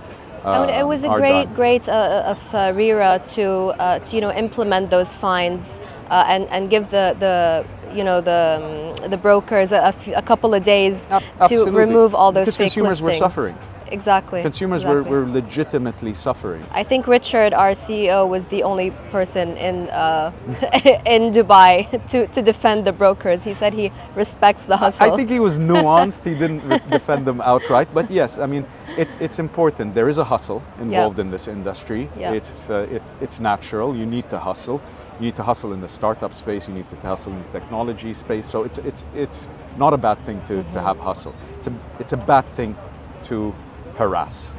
It 0.44 0.46
um, 0.46 0.88
was 0.88 1.04
a 1.04 1.08
great, 1.08 1.44
done. 1.44 1.54
great 1.54 1.88
uh, 1.88 2.32
of 2.34 2.54
uh, 2.54 2.72
RERA 2.74 3.20
to, 3.34 3.44
uh, 3.78 3.98
to 4.00 4.16
you 4.16 4.22
know 4.22 4.32
implement 4.32 4.90
those 4.90 5.14
fines 5.14 5.78
uh, 6.10 6.24
and 6.28 6.44
and 6.48 6.68
give 6.68 6.90
the 6.90 7.16
the 7.18 7.64
you 7.96 8.04
know 8.04 8.20
the 8.20 8.94
um, 9.02 9.10
the 9.10 9.16
brokers 9.16 9.72
a, 9.72 9.76
a 9.76 9.86
f- 9.88 10.16
a 10.16 10.22
couple 10.22 10.54
of 10.54 10.62
days 10.64 10.96
Ab- 11.10 11.48
to 11.48 11.70
remove 11.70 12.14
all 12.14 12.32
those 12.32 12.46
Because 12.46 12.56
consumers 12.56 13.00
were 13.00 13.12
suffering. 13.12 13.56
Exactly. 13.92 14.40
Consumers 14.42 14.82
exactly. 14.82 15.10
were, 15.10 15.24
were 15.24 15.30
legitimately 15.30 16.14
suffering. 16.14 16.64
I 16.70 16.84
think 16.84 17.08
Richard, 17.08 17.52
our 17.52 17.72
CEO, 17.72 18.28
was 18.28 18.44
the 18.46 18.62
only 18.62 18.92
person 19.10 19.56
in 19.56 19.90
uh, 19.90 20.32
in 21.06 21.32
Dubai 21.32 21.90
to, 22.08 22.26
to 22.28 22.42
defend 22.42 22.86
the 22.86 22.92
brokers. 22.92 23.42
He 23.42 23.54
said 23.54 23.72
he 23.72 23.90
respects 24.14 24.62
the 24.64 24.76
hustle. 24.76 25.12
I 25.12 25.16
think 25.16 25.28
he 25.28 25.40
was 25.40 25.58
nuanced. 25.70 26.24
he 26.24 26.34
didn't 26.34 26.62
re- 26.68 26.80
defend 26.88 27.26
them 27.26 27.40
outright. 27.40 27.88
But 27.92 28.10
yes, 28.10 28.38
I 28.38 28.46
mean, 28.46 28.64
it's, 29.00 29.16
it's 29.20 29.38
important. 29.38 29.94
There 29.94 30.08
is 30.08 30.18
a 30.18 30.24
hustle 30.24 30.62
involved 30.78 31.18
in 31.18 31.30
this 31.30 31.48
industry. 31.48 32.08
Yeah. 32.18 32.32
It's, 32.32 32.68
uh, 32.70 32.86
it's, 32.90 33.14
it's 33.20 33.40
natural. 33.40 33.96
You 33.96 34.04
need 34.06 34.28
to 34.30 34.38
hustle. 34.38 34.80
You 35.18 35.26
need 35.26 35.36
to 35.36 35.42
hustle 35.42 35.72
in 35.72 35.80
the 35.80 35.88
startup 35.88 36.34
space. 36.34 36.68
You 36.68 36.74
need 36.74 36.88
to 36.90 36.96
hustle 36.96 37.32
in 37.32 37.42
the 37.42 37.48
technology 37.60 38.12
space. 38.14 38.46
So 38.46 38.62
it's, 38.64 38.78
it's, 38.78 39.04
it's 39.14 39.48
not 39.78 39.94
a 39.94 39.96
bad 39.98 40.18
thing 40.26 40.42
to, 40.48 40.52
Mm-hmm. 40.60 40.70
to 40.72 40.80
have 40.82 40.98
hustle. 41.00 41.34
It's 41.56 41.66
a, 41.66 41.72
it's 41.98 42.12
a 42.12 42.16
bad 42.18 42.44
thing 42.54 42.76
to 43.24 43.54
harass. 43.96 44.52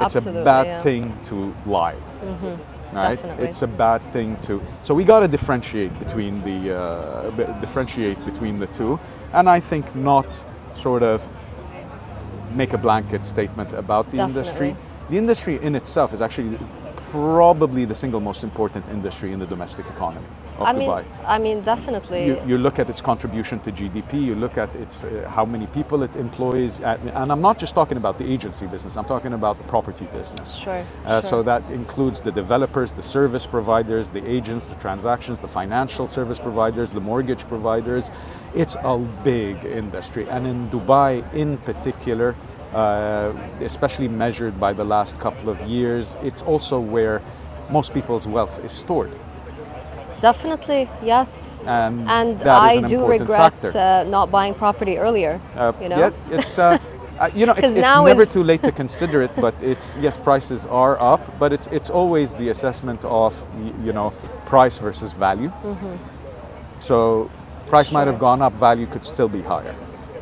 It's 0.00 0.16
Absolutely, 0.16 0.42
a 0.42 0.44
bad 0.44 0.66
yeah. 0.66 0.74
Mm-hmm. 0.78 0.82
thing 0.82 1.18
to 1.26 1.54
lie. 1.70 1.96
Right? 2.92 3.14
Definitely. 3.16 3.46
It's 3.46 3.62
a 3.62 3.66
bad 3.68 4.00
thing 4.12 4.36
to. 4.40 4.60
So 4.82 4.92
we 4.94 5.04
got 5.04 5.20
to 5.20 5.28
differentiate 5.28 5.96
between 5.98 6.42
the 6.42 6.76
uh, 6.76 7.30
b- 7.30 7.46
differentiate 7.60 8.22
between 8.24 8.58
the 8.58 8.66
two, 8.66 8.98
and 9.32 9.48
I 9.48 9.60
think 9.60 9.94
not 9.94 10.26
sort 10.74 11.02
of 11.02 11.26
make 12.54 12.72
a 12.72 12.78
blanket 12.78 13.24
statement 13.24 13.72
about 13.74 14.10
the 14.10 14.22
industry. 14.22 14.76
The 15.10 15.18
industry 15.18 15.62
in 15.62 15.74
itself 15.74 16.12
is 16.12 16.22
actually 16.22 16.58
probably 17.10 17.84
the 17.84 17.94
single 17.94 18.20
most 18.20 18.44
important 18.44 18.88
industry 18.88 19.32
in 19.32 19.38
the 19.38 19.46
domestic 19.46 19.86
economy 19.86 20.26
of 20.58 20.68
I 20.68 20.72
mean, 20.72 20.88
Dubai. 20.88 21.04
I 21.26 21.38
mean, 21.38 21.60
definitely. 21.62 22.26
You, 22.26 22.42
you 22.46 22.58
look 22.58 22.78
at 22.78 22.88
its 22.90 23.00
contribution 23.00 23.60
to 23.60 23.72
GDP, 23.72 24.22
you 24.22 24.34
look 24.34 24.58
at 24.58 24.74
its 24.76 25.04
uh, 25.04 25.28
how 25.28 25.44
many 25.44 25.66
people 25.68 26.02
it 26.02 26.16
employs, 26.16 26.80
at, 26.80 27.00
and 27.00 27.32
I'm 27.32 27.40
not 27.40 27.58
just 27.58 27.74
talking 27.74 27.96
about 27.96 28.18
the 28.18 28.30
agency 28.30 28.66
business. 28.66 28.96
I'm 28.96 29.04
talking 29.04 29.32
about 29.32 29.58
the 29.58 29.64
property 29.64 30.06
business. 30.12 30.56
Sure, 30.56 30.84
Uh, 31.04 31.20
sure. 31.20 31.30
So 31.30 31.42
that 31.42 31.62
includes 31.70 32.20
the 32.20 32.32
developers, 32.32 32.92
the 32.92 33.02
service 33.02 33.46
providers, 33.46 34.10
the 34.10 34.24
agents, 34.28 34.68
the 34.68 34.76
transactions, 34.76 35.40
the 35.40 35.48
financial 35.48 36.06
service 36.06 36.38
providers, 36.38 36.92
the 36.92 37.00
mortgage 37.00 37.46
providers. 37.48 38.10
It's 38.54 38.76
a 38.82 38.98
big 39.24 39.64
industry, 39.64 40.28
and 40.28 40.46
in 40.46 40.68
Dubai, 40.70 41.22
in 41.34 41.58
particular. 41.58 42.34
Uh, 42.74 43.34
especially 43.60 44.08
measured 44.08 44.58
by 44.58 44.72
the 44.72 44.82
last 44.82 45.20
couple 45.20 45.50
of 45.50 45.60
years, 45.68 46.16
it's 46.22 46.40
also 46.40 46.80
where 46.80 47.20
most 47.70 47.92
people's 47.92 48.26
wealth 48.26 48.64
is 48.64 48.72
stored. 48.72 49.14
Definitely, 50.22 50.88
yes. 51.02 51.64
And 51.66 52.08
and 52.08 52.42
I 52.42 52.74
an 52.74 52.84
do 52.84 53.04
regret 53.06 53.64
uh, 53.64 54.04
not 54.04 54.30
buying 54.30 54.54
property 54.54 54.96
earlier. 54.96 55.40
Uh, 55.56 55.72
you 55.82 55.88
know, 55.88 55.98
Yeah, 55.98 56.38
it's 56.38 56.58
uh, 56.58 56.78
uh, 57.18 57.28
you 57.34 57.44
know 57.46 57.54
it's, 57.54 57.70
it's 57.70 57.96
never 58.04 58.24
too 58.24 58.44
late 58.44 58.62
to 58.62 58.72
consider 58.82 59.20
it, 59.22 59.32
but 59.36 59.54
it's 59.60 59.96
yes 59.96 60.16
prices 60.16 60.64
are 60.66 60.96
up, 61.00 61.20
but 61.40 61.52
it's 61.52 61.66
it's 61.68 61.90
always 61.90 62.34
the 62.36 62.50
assessment 62.50 63.04
of 63.04 63.32
you 63.84 63.92
know 63.92 64.12
price 64.46 64.78
versus 64.78 65.12
value. 65.12 65.50
So 66.78 67.30
price 67.68 67.90
might 67.92 68.06
have 68.06 68.16
Mm-hmm. 68.16 68.26
Gone 68.28 68.42
up, 68.42 68.52
value 68.54 68.86
could 68.86 69.04
still 69.04 69.28
be 69.28 69.42
higher. 69.42 69.74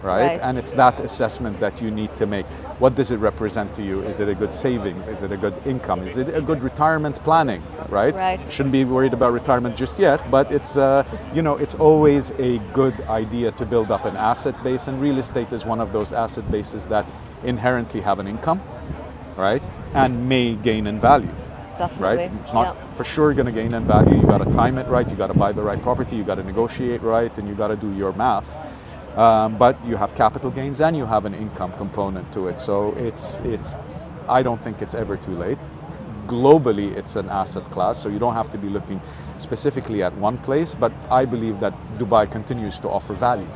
Right? 0.02 0.28
Right. 0.28 0.40
and 0.42 0.56
it's 0.56 0.72
that 0.72 0.98
assessment 1.00 1.60
that 1.60 1.82
you 1.82 1.90
need 1.90 2.16
to 2.16 2.26
make. 2.26 2.46
What 2.80 2.94
does 2.94 3.10
it 3.10 3.18
represent 3.18 3.74
to 3.74 3.82
you? 3.82 4.00
Is 4.00 4.20
it 4.20 4.28
a 4.30 4.34
good 4.34 4.54
savings? 4.54 5.06
Is 5.06 5.22
it 5.22 5.30
a 5.30 5.36
good 5.36 5.52
income? 5.66 6.02
Is 6.02 6.16
it 6.16 6.34
a 6.34 6.40
good 6.40 6.62
retirement 6.62 7.22
planning? 7.22 7.62
Right, 7.90 8.14
Right. 8.14 8.40
shouldn't 8.50 8.72
be 8.72 8.86
worried 8.86 9.12
about 9.12 9.34
retirement 9.34 9.76
just 9.76 9.98
yet, 9.98 10.18
but 10.30 10.50
it's 10.50 10.78
uh, 10.78 11.04
you 11.34 11.42
know 11.42 11.56
it's 11.58 11.74
always 11.74 12.30
a 12.38 12.56
good 12.72 12.98
idea 13.02 13.52
to 13.52 13.66
build 13.66 13.90
up 13.90 14.06
an 14.06 14.16
asset 14.16 14.56
base, 14.64 14.88
and 14.88 14.98
real 14.98 15.18
estate 15.18 15.52
is 15.52 15.66
one 15.66 15.78
of 15.78 15.92
those 15.92 16.14
asset 16.14 16.50
bases 16.50 16.86
that 16.86 17.06
inherently 17.44 18.00
have 18.00 18.18
an 18.18 18.26
income, 18.26 18.62
right, 19.36 19.62
and 19.92 20.26
may 20.26 20.54
gain 20.54 20.86
in 20.86 20.98
value. 20.98 21.34
definitely. 21.76 22.16
Right, 22.16 22.32
it's 22.40 22.54
not 22.54 22.76
yeah. 22.76 22.90
for 22.96 23.04
sure 23.04 23.34
going 23.34 23.50
to 23.52 23.52
gain 23.52 23.74
in 23.74 23.84
value. 23.86 24.16
You 24.20 24.26
got 24.26 24.42
to 24.44 24.50
time 24.50 24.78
it 24.78 24.86
right. 24.88 25.08
You 25.10 25.16
got 25.16 25.32
to 25.34 25.38
buy 25.44 25.52
the 25.52 25.62
right 25.62 25.80
property. 25.82 26.16
You 26.16 26.24
got 26.24 26.36
to 26.36 26.44
negotiate 26.44 27.02
right, 27.02 27.32
and 27.38 27.46
you 27.48 27.54
got 27.54 27.68
to 27.68 27.76
do 27.76 27.92
your 27.92 28.12
math. 28.14 28.50
Um, 29.16 29.58
but 29.58 29.76
you 29.84 29.96
have 29.96 30.14
capital 30.14 30.50
gains 30.50 30.80
and 30.80 30.96
you 30.96 31.04
have 31.04 31.24
an 31.24 31.34
income 31.34 31.72
component 31.72 32.32
to 32.32 32.48
it. 32.48 32.60
So 32.60 32.92
it's 32.96 33.40
it's. 33.40 33.74
I 34.28 34.42
don't 34.42 34.62
think 34.62 34.80
it's 34.80 34.94
ever 34.94 35.16
too 35.16 35.36
late 35.36 35.58
globally 36.30 36.96
it's 36.96 37.16
an 37.16 37.28
asset 37.28 37.64
class 37.72 37.98
so 38.00 38.08
you 38.08 38.20
don't 38.20 38.34
have 38.34 38.50
to 38.50 38.58
be 38.58 38.68
looking 38.68 39.00
specifically 39.36 40.00
at 40.02 40.16
one 40.16 40.38
place 40.38 40.74
but 40.74 40.92
i 41.10 41.24
believe 41.24 41.58
that 41.58 41.74
dubai 41.98 42.30
continues 42.30 42.78
to 42.78 42.88
offer 42.88 43.14
value 43.14 43.48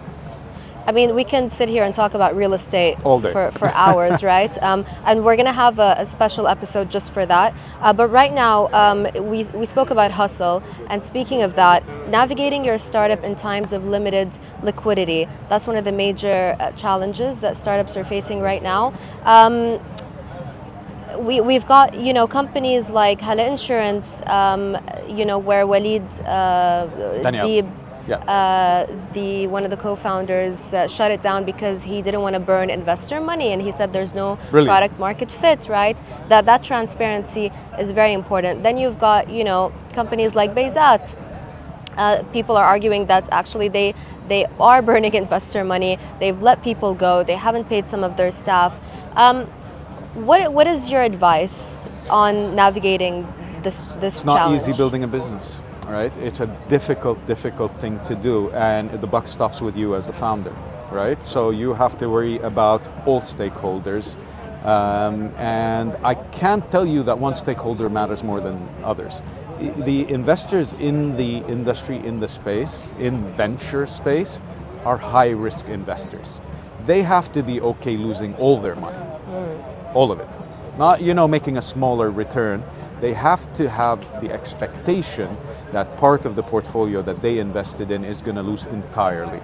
I 0.87 0.93
mean, 0.93 1.15
we 1.15 1.25
can 1.25 1.49
sit 1.49 1.69
here 1.69 1.85
and 1.85 1.95
talk 1.95 2.15
about 2.15 2.37
real 2.37 2.53
estate 2.53 3.01
for, 3.33 3.51
for 3.53 3.69
hours, 3.69 4.23
right? 4.35 4.57
Um, 4.63 4.85
and 5.05 5.25
we're 5.25 5.37
going 5.37 5.47
to 5.47 5.53
have 5.53 5.79
a, 5.79 5.97
a 5.99 6.07
special 6.07 6.47
episode 6.47 6.91
just 6.91 7.11
for 7.11 7.25
that. 7.27 7.55
Uh, 7.81 7.93
but 7.93 8.09
right 8.09 8.33
now, 8.33 8.69
um, 8.73 9.07
we, 9.31 9.45
we 9.45 9.67
spoke 9.67 9.91
about 9.91 10.11
hustle. 10.11 10.63
And 10.89 11.03
speaking 11.03 11.43
of 11.43 11.57
that, 11.57 11.87
navigating 12.09 12.65
your 12.65 12.79
startup 12.79 13.23
in 13.25 13.35
times 13.35 13.73
of 13.73 13.87
limited 13.87 14.31
liquidity, 14.63 15.27
that's 15.49 15.67
one 15.67 15.77
of 15.77 15.85
the 15.85 15.93
major 15.93 16.57
uh, 16.61 16.73
challenges 16.73 17.39
that 17.41 17.57
startups 17.57 17.97
are 17.97 18.05
facing 18.05 18.41
right 18.41 18.63
now. 18.63 18.93
Um, 19.25 19.81
we, 21.19 21.41
we've 21.41 21.67
got 21.67 21.95
you 21.95 22.13
know 22.13 22.27
companies 22.27 22.91
like 22.91 23.21
Hala 23.21 23.47
Insurance, 23.47 24.21
um, 24.27 24.77
you 25.09 25.25
know 25.25 25.39
where 25.39 25.67
Walid 25.67 26.03
uh, 26.21 26.87
Daniel. 27.23 27.47
Deeb, 27.47 27.84
Yeah. 28.07 28.17
uh, 28.17 28.87
the 29.15 29.47
one 29.47 29.65
of 29.65 29.71
the 29.71 29.77
co-founders 29.79 30.61
uh, 30.75 30.87
shut 30.89 31.11
it 31.11 31.23
down 31.23 31.45
because 31.45 31.83
he 31.83 32.03
didn't 32.03 32.21
want 32.21 32.35
to 32.35 32.41
burn 32.41 32.69
investor 32.69 33.19
money, 33.21 33.53
and 33.53 33.63
he 33.63 33.73
said 33.73 33.93
there's 33.93 34.13
no 34.15 34.39
Brilliant. 34.51 34.69
product 34.69 34.99
market 34.99 35.33
fit. 35.33 35.69
Right, 35.69 35.97
that 36.29 36.45
that 36.45 36.63
transparency 36.63 37.51
is 37.79 37.91
very 37.93 38.13
important. 38.13 38.63
Then 38.63 38.77
you've 38.77 38.99
got 38.99 39.31
you 39.31 39.45
know 39.45 39.73
companies 39.95 40.35
like 40.35 40.55
Bayzat. 40.55 41.17
Uh, 41.97 42.23
people 42.33 42.57
are 42.57 42.65
arguing 42.65 43.07
that 43.07 43.27
actually 43.33 43.69
they 43.69 43.95
they 44.29 44.47
are 44.61 44.83
burning 44.83 45.15
investor 45.25 45.65
money. 45.65 45.99
They've 46.21 46.41
let 46.43 46.63
people 46.63 46.95
go. 46.95 47.23
They 47.25 47.37
haven't 47.37 47.67
paid 47.69 47.87
some 47.87 48.05
of 48.05 48.17
their 48.17 48.31
staff. 48.33 48.75
Um, 49.17 49.47
what 50.15 50.53
what 50.53 50.67
is 50.67 50.91
your 50.91 51.03
advice 51.03 51.59
on 52.11 52.55
navigating 52.55 53.27
this 53.63 53.93
this 54.01 54.17
It's 54.17 54.25
not 54.25 54.39
challenge? 54.39 54.61
easy 54.61 54.73
building 54.73 55.05
a 55.05 55.09
business, 55.09 55.63
right? 55.87 56.13
It's 56.19 56.41
a 56.41 56.47
difficult, 56.69 57.25
difficult 57.27 57.79
thing 57.81 58.01
to 58.05 58.15
do, 58.15 58.51
and 58.53 58.91
the 59.01 59.07
buck 59.07 59.27
stops 59.27 59.61
with 59.61 59.77
you 59.77 59.95
as 59.95 60.07
the 60.07 60.13
founder, 60.13 60.55
right? 60.91 61.23
So 61.23 61.51
you 61.51 61.75
have 61.75 61.97
to 61.99 62.09
worry 62.09 62.39
about 62.39 62.89
all 63.07 63.21
stakeholders. 63.21 64.17
Um, 64.65 65.35
and 65.37 65.97
I 66.03 66.15
can't 66.15 66.69
tell 66.71 66.87
you 66.87 67.03
that 67.03 67.19
one 67.19 67.35
stakeholder 67.35 67.91
matters 67.91 68.25
more 68.25 68.41
than 68.41 68.69
others. 68.83 69.21
The 69.61 70.09
investors 70.09 70.73
in 70.75 71.17
the 71.17 71.39
industry, 71.49 71.99
in 71.99 72.21
the 72.21 72.29
space, 72.29 72.93
in 72.99 73.27
venture 73.29 73.87
space, 73.87 74.41
are 74.85 74.97
high 74.97 75.31
risk 75.31 75.69
investors. 75.69 76.41
They 76.87 77.03
have 77.03 77.33
to 77.33 77.43
be 77.43 77.61
okay 77.61 77.97
losing 77.97 78.35
all 78.37 78.59
their 78.61 78.75
money 78.75 79.05
all 79.95 80.13
of 80.13 80.21
it. 80.21 80.29
Not, 80.77 81.01
you 81.01 81.15
know, 81.15 81.27
making 81.29 81.57
a 81.57 81.63
smaller 81.63 82.11
return. 82.11 82.63
They 83.05 83.13
have 83.13 83.53
to 83.61 83.69
have 83.69 84.01
the 84.23 84.33
expectation 84.33 85.37
that 85.73 85.95
part 85.99 86.25
of 86.25 86.37
the 86.37 86.43
portfolio 86.43 87.03
that 87.03 87.21
they 87.21 87.39
invested 87.39 87.91
in 87.91 88.03
is 88.03 88.23
going 88.23 88.37
to 88.37 88.43
lose 88.43 88.65
entirely. 88.65 89.43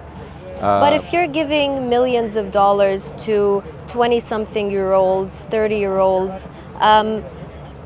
But 0.59 0.93
if 0.93 1.13
you're 1.13 1.27
giving 1.27 1.87
millions 1.87 2.35
of 2.37 2.51
dollars 2.51 3.13
to 3.19 3.63
20 3.87 4.19
something 4.19 4.71
year 4.71 4.93
olds, 4.93 5.45
30 5.51 5.77
year 5.77 5.99
olds, 5.99 6.49
um, 6.79 7.23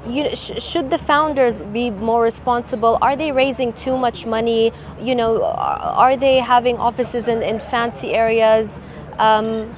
you, 0.08 0.34
sh- 0.34 0.63
should 0.63 0.89
the 0.89 0.98
founders 0.98 1.60
be 1.60 1.89
more 1.89 2.24
responsible? 2.24 2.98
Are 3.01 3.17
they 3.17 3.34
raising 3.34 3.74
too 3.74 3.98
much 3.98 4.25
money? 4.25 4.72
You 5.01 5.13
know, 5.13 5.44
are 5.44 6.13
are 6.13 6.15
they 6.15 6.39
having 6.39 6.77
offices 6.77 7.27
in, 7.27 7.44
in 7.44 7.60
fancy 7.60 8.13
areas? 8.13 8.79
Um, 9.20 9.75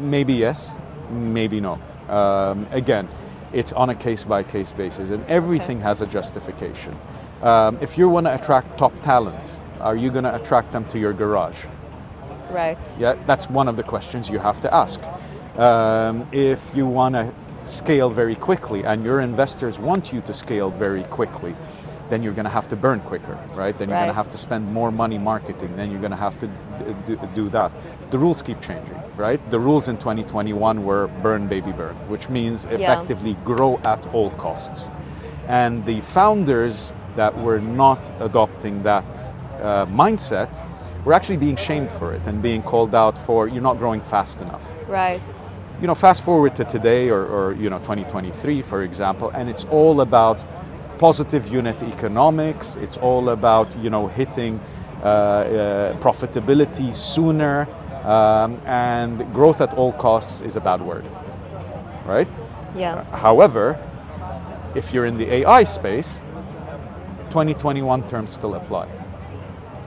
Maybe 0.00 0.32
yes, 0.32 0.74
maybe 1.10 1.60
no. 1.60 1.78
Um, 2.08 2.66
again, 2.70 3.06
it's 3.56 3.72
on 3.72 3.90
a 3.90 3.94
case 3.94 4.22
by 4.22 4.42
case 4.42 4.72
basis, 4.72 5.10
and 5.10 5.24
everything 5.26 5.80
has 5.80 6.02
a 6.02 6.06
justification. 6.06 6.96
Um, 7.42 7.78
if 7.80 7.96
you 7.96 8.08
want 8.08 8.26
to 8.26 8.34
attract 8.34 8.76
top 8.78 8.92
talent, 9.02 9.52
are 9.80 9.96
you 9.96 10.10
going 10.10 10.24
to 10.24 10.34
attract 10.34 10.72
them 10.72 10.84
to 10.88 10.98
your 10.98 11.12
garage? 11.12 11.64
right. 12.50 12.78
Yeah, 12.98 13.14
that's 13.26 13.50
one 13.50 13.68
of 13.68 13.76
the 13.76 13.82
questions 13.82 14.30
you 14.30 14.38
have 14.38 14.60
to 14.60 14.74
ask. 14.74 15.00
Um, 15.58 16.28
if 16.32 16.70
you 16.74 16.86
want 16.86 17.14
to 17.14 17.32
scale 17.64 18.10
very 18.10 18.36
quickly 18.36 18.84
and 18.84 19.04
your 19.04 19.20
investors 19.20 19.78
want 19.78 20.12
you 20.12 20.20
to 20.22 20.32
scale 20.32 20.70
very 20.70 21.04
quickly, 21.04 21.54
then 22.08 22.22
you're 22.22 22.32
going 22.32 22.44
to 22.44 22.50
have 22.50 22.68
to 22.68 22.76
burn 22.76 23.00
quicker, 23.00 23.36
right? 23.54 23.76
Then 23.76 23.88
you're 23.88 23.98
going 23.98 24.08
to 24.08 24.14
have 24.14 24.30
to 24.30 24.38
spend 24.38 24.72
more 24.72 24.92
money 24.92 25.18
marketing. 25.18 25.76
Then 25.76 25.90
you're 25.90 26.00
going 26.00 26.12
to 26.12 26.16
have 26.16 26.38
to 26.38 26.46
do 27.34 27.48
that. 27.48 27.72
The 28.10 28.18
rules 28.18 28.42
keep 28.42 28.60
changing, 28.60 29.00
right? 29.16 29.40
The 29.50 29.58
rules 29.58 29.88
in 29.88 29.96
2021 29.96 30.84
were 30.84 31.08
burn, 31.22 31.48
baby, 31.48 31.72
burn, 31.72 31.94
which 32.08 32.28
means 32.28 32.64
effectively 32.66 33.34
grow 33.44 33.78
at 33.78 34.06
all 34.14 34.30
costs. 34.32 34.90
And 35.48 35.84
the 35.86 36.00
founders 36.00 36.92
that 37.16 37.36
were 37.38 37.60
not 37.60 38.10
adopting 38.20 38.82
that 38.82 39.04
uh, 39.60 39.86
mindset 39.86 40.50
were 41.04 41.12
actually 41.12 41.36
being 41.36 41.56
shamed 41.56 41.92
for 41.92 42.12
it 42.12 42.26
and 42.26 42.42
being 42.42 42.62
called 42.62 42.94
out 42.94 43.16
for 43.16 43.48
you're 43.48 43.62
not 43.62 43.78
growing 43.78 44.00
fast 44.00 44.40
enough. 44.40 44.76
Right. 44.88 45.22
You 45.80 45.86
know, 45.86 45.94
fast 45.94 46.22
forward 46.22 46.54
to 46.56 46.64
today 46.64 47.10
or, 47.10 47.24
or 47.26 47.52
you 47.54 47.70
know 47.70 47.78
2023, 47.78 48.62
for 48.62 48.82
example, 48.82 49.30
and 49.30 49.48
it's 49.48 49.64
all 49.64 50.00
about 50.00 50.44
positive 50.98 51.48
unit 51.48 51.82
economics. 51.82 52.76
It's 52.76 52.96
all 52.96 53.28
about 53.28 53.76
you 53.78 53.90
know 53.90 54.06
hitting 54.08 54.58
uh, 55.02 55.06
uh, 55.06 55.96
profitability 56.00 56.94
sooner, 56.94 57.68
um, 58.06 58.60
and 58.66 59.18
growth 59.34 59.60
at 59.60 59.74
all 59.74 59.92
costs 59.92 60.40
is 60.40 60.56
a 60.56 60.60
bad 60.60 60.80
word, 60.80 61.04
right? 62.06 62.28
Yeah. 62.76 63.04
However, 63.16 63.76
if 64.74 64.92
you're 64.94 65.06
in 65.06 65.16
the 65.18 65.30
AI 65.32 65.64
space, 65.64 66.22
2021 67.30 68.06
terms 68.06 68.30
still 68.30 68.54
apply 68.54 68.88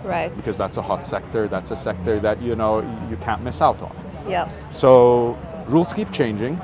Right. 0.03 0.35
because 0.35 0.57
that's 0.57 0.77
a 0.77 0.81
hot 0.81 1.05
sector. 1.05 1.47
That's 1.47 1.71
a 1.71 1.75
sector 1.75 2.19
that 2.19 2.41
you 2.41 2.55
know 2.55 2.79
you 3.09 3.17
can't 3.17 3.43
miss 3.43 3.61
out 3.61 3.81
on. 3.81 3.95
yeah. 4.27 4.47
So 4.71 5.37
rules 5.67 5.93
keep 5.93 6.11
changing. 6.11 6.59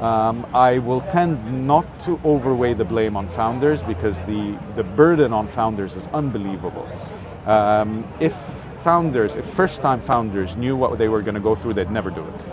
Um, 0.00 0.46
I 0.54 0.78
will 0.78 1.00
tend 1.00 1.66
not 1.66 1.98
to 2.00 2.20
overweigh 2.24 2.74
the 2.74 2.84
blame 2.84 3.16
on 3.16 3.28
founders 3.28 3.82
because 3.82 4.22
the, 4.22 4.56
the 4.76 4.84
burden 4.84 5.32
on 5.32 5.48
founders 5.48 5.96
is 5.96 6.06
unbelievable. 6.08 6.86
Um, 7.46 8.04
if 8.20 8.67
founders, 8.78 9.36
if 9.36 9.44
first 9.44 9.82
time 9.82 10.00
founders 10.00 10.56
knew 10.56 10.76
what 10.76 10.98
they 10.98 11.08
were 11.08 11.22
going 11.22 11.34
to 11.34 11.40
go 11.40 11.54
through, 11.54 11.74
they'd 11.74 11.90
never 11.90 12.10
do 12.10 12.24
it. 12.24 12.48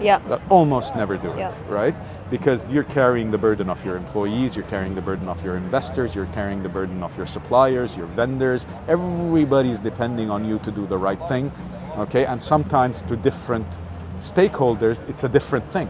Yeah. 0.00 0.18
That 0.28 0.40
almost 0.50 0.96
never 0.96 1.16
do 1.16 1.30
it, 1.32 1.38
Yeah. 1.38 1.52
right? 1.68 1.94
Because 2.30 2.66
you're 2.68 2.84
carrying 2.84 3.30
the 3.30 3.38
burden 3.38 3.70
of 3.70 3.84
your 3.84 3.96
employees, 3.96 4.56
you're 4.56 4.66
carrying 4.66 4.94
the 4.94 5.00
burden 5.00 5.28
of 5.28 5.44
your 5.44 5.56
investors, 5.56 6.14
you're 6.14 6.26
carrying 6.34 6.62
the 6.62 6.68
burden 6.68 7.02
of 7.02 7.16
your 7.16 7.26
suppliers, 7.26 7.96
your 7.96 8.06
vendors. 8.06 8.66
Everybody's 8.88 9.78
depending 9.78 10.30
on 10.30 10.44
you 10.44 10.58
to 10.60 10.70
do 10.70 10.86
the 10.86 10.98
right 10.98 11.28
thing, 11.28 11.52
okay? 11.96 12.26
And 12.26 12.42
sometimes 12.42 13.02
to 13.02 13.16
different 13.16 13.78
stakeholders, 14.18 15.08
it's 15.08 15.24
a 15.24 15.28
different 15.28 15.66
thing, 15.70 15.88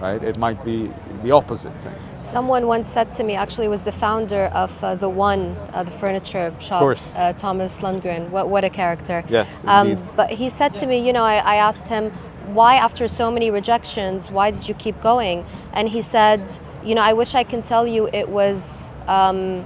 right? 0.00 0.22
It 0.22 0.36
might 0.38 0.64
be 0.64 0.90
the 1.22 1.30
opposite 1.30 1.74
thing. 1.80 1.94
Someone 2.18 2.66
once 2.66 2.88
said 2.88 3.12
to 3.14 3.22
me, 3.24 3.34
actually, 3.34 3.68
was 3.68 3.82
the 3.82 3.92
founder 3.92 4.46
of 4.46 4.70
uh, 4.82 4.94
the 4.96 5.08
One, 5.08 5.56
uh, 5.72 5.84
the 5.84 5.90
furniture 5.92 6.52
shop. 6.60 6.80
Uh, 7.16 7.32
Thomas 7.34 7.78
Lundgren. 7.78 8.28
What, 8.30 8.48
what 8.48 8.64
a 8.64 8.70
character! 8.70 9.24
Yes, 9.28 9.64
Um, 9.66 9.88
indeed. 9.88 10.08
but 10.16 10.30
he 10.30 10.48
said 10.48 10.74
to 10.76 10.86
me, 10.86 11.06
you 11.06 11.12
know, 11.12 11.22
I, 11.22 11.36
I 11.36 11.56
asked 11.56 11.86
him, 11.88 12.10
why, 12.52 12.76
after 12.76 13.08
so 13.08 13.30
many 13.30 13.50
rejections, 13.50 14.30
why 14.30 14.50
did 14.50 14.68
you 14.68 14.74
keep 14.74 15.00
going? 15.02 15.44
And 15.72 15.88
he 15.88 16.02
said, 16.02 16.40
you 16.84 16.94
know, 16.94 17.02
I 17.02 17.12
wish 17.12 17.34
I 17.34 17.44
can 17.44 17.62
tell 17.62 17.86
you 17.86 18.08
it 18.12 18.28
was. 18.28 18.88
Um, 19.08 19.64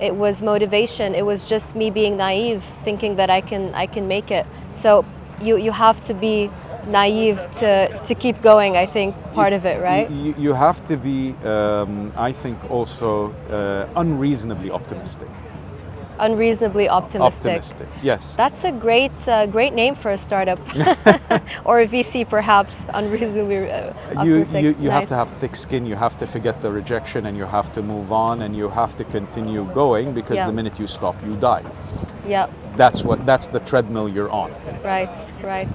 it 0.00 0.14
was 0.14 0.42
motivation. 0.42 1.14
It 1.14 1.24
was 1.24 1.48
just 1.48 1.76
me 1.76 1.88
being 1.88 2.16
naive, 2.16 2.64
thinking 2.84 3.14
that 3.16 3.30
I 3.30 3.40
can 3.40 3.72
I 3.74 3.86
can 3.86 4.08
make 4.08 4.30
it. 4.32 4.44
So 4.72 5.04
you 5.40 5.56
you 5.56 5.70
have 5.72 6.04
to 6.06 6.14
be 6.14 6.50
naive 6.88 7.38
to 7.60 8.00
to 8.06 8.14
keep 8.14 8.40
going. 8.42 8.76
I 8.76 8.86
think 8.86 9.14
part 9.32 9.52
of 9.52 9.64
it, 9.66 9.80
right? 9.82 10.10
You, 10.10 10.34
you 10.38 10.52
have 10.52 10.82
to 10.84 10.96
be, 10.96 11.34
um, 11.44 12.12
I 12.16 12.32
think, 12.32 12.58
also 12.70 13.32
uh, 13.50 14.00
unreasonably 14.00 14.70
optimistic. 14.70 15.28
Unreasonably 16.20 16.88
optimistic. 16.88 17.36
Optimistic, 17.36 17.88
yes. 18.00 18.36
That's 18.36 18.62
a 18.64 18.70
great 18.70 19.10
uh, 19.26 19.46
great 19.46 19.74
name 19.74 19.96
for 19.96 20.12
a 20.12 20.18
startup 20.18 20.60
or 21.64 21.80
a 21.80 21.88
VC, 21.88 22.28
perhaps. 22.28 22.72
Unreasonably 22.94 23.68
uh, 23.68 23.92
you, 23.92 24.18
optimistic. 24.18 24.62
you, 24.62 24.76
you 24.80 24.90
have 24.90 25.02
Nice. 25.02 25.08
to 25.08 25.14
have 25.16 25.30
thick 25.30 25.56
skin, 25.56 25.84
you 25.84 25.96
have 25.96 26.16
to 26.18 26.26
forget 26.26 26.60
the 26.60 26.70
rejection, 26.70 27.26
and 27.26 27.36
you 27.36 27.44
have 27.44 27.72
to 27.72 27.82
move 27.82 28.12
on, 28.12 28.42
and 28.42 28.56
you 28.56 28.68
have 28.68 28.94
to 28.96 29.04
continue 29.04 29.64
going 29.74 30.14
because 30.14 30.36
Yeah. 30.36 30.46
the 30.46 30.52
minute 30.52 30.78
you 30.78 30.86
stop, 30.86 31.16
you 31.26 31.34
die. 31.34 31.64
Yeah. 32.28 32.46
That's 32.76 33.02
what 33.02 33.26
that's 33.26 33.48
the 33.48 33.60
treadmill 33.60 34.08
you're 34.08 34.30
on. 34.30 34.52
Right. 34.84 35.14
Right. 35.42 35.68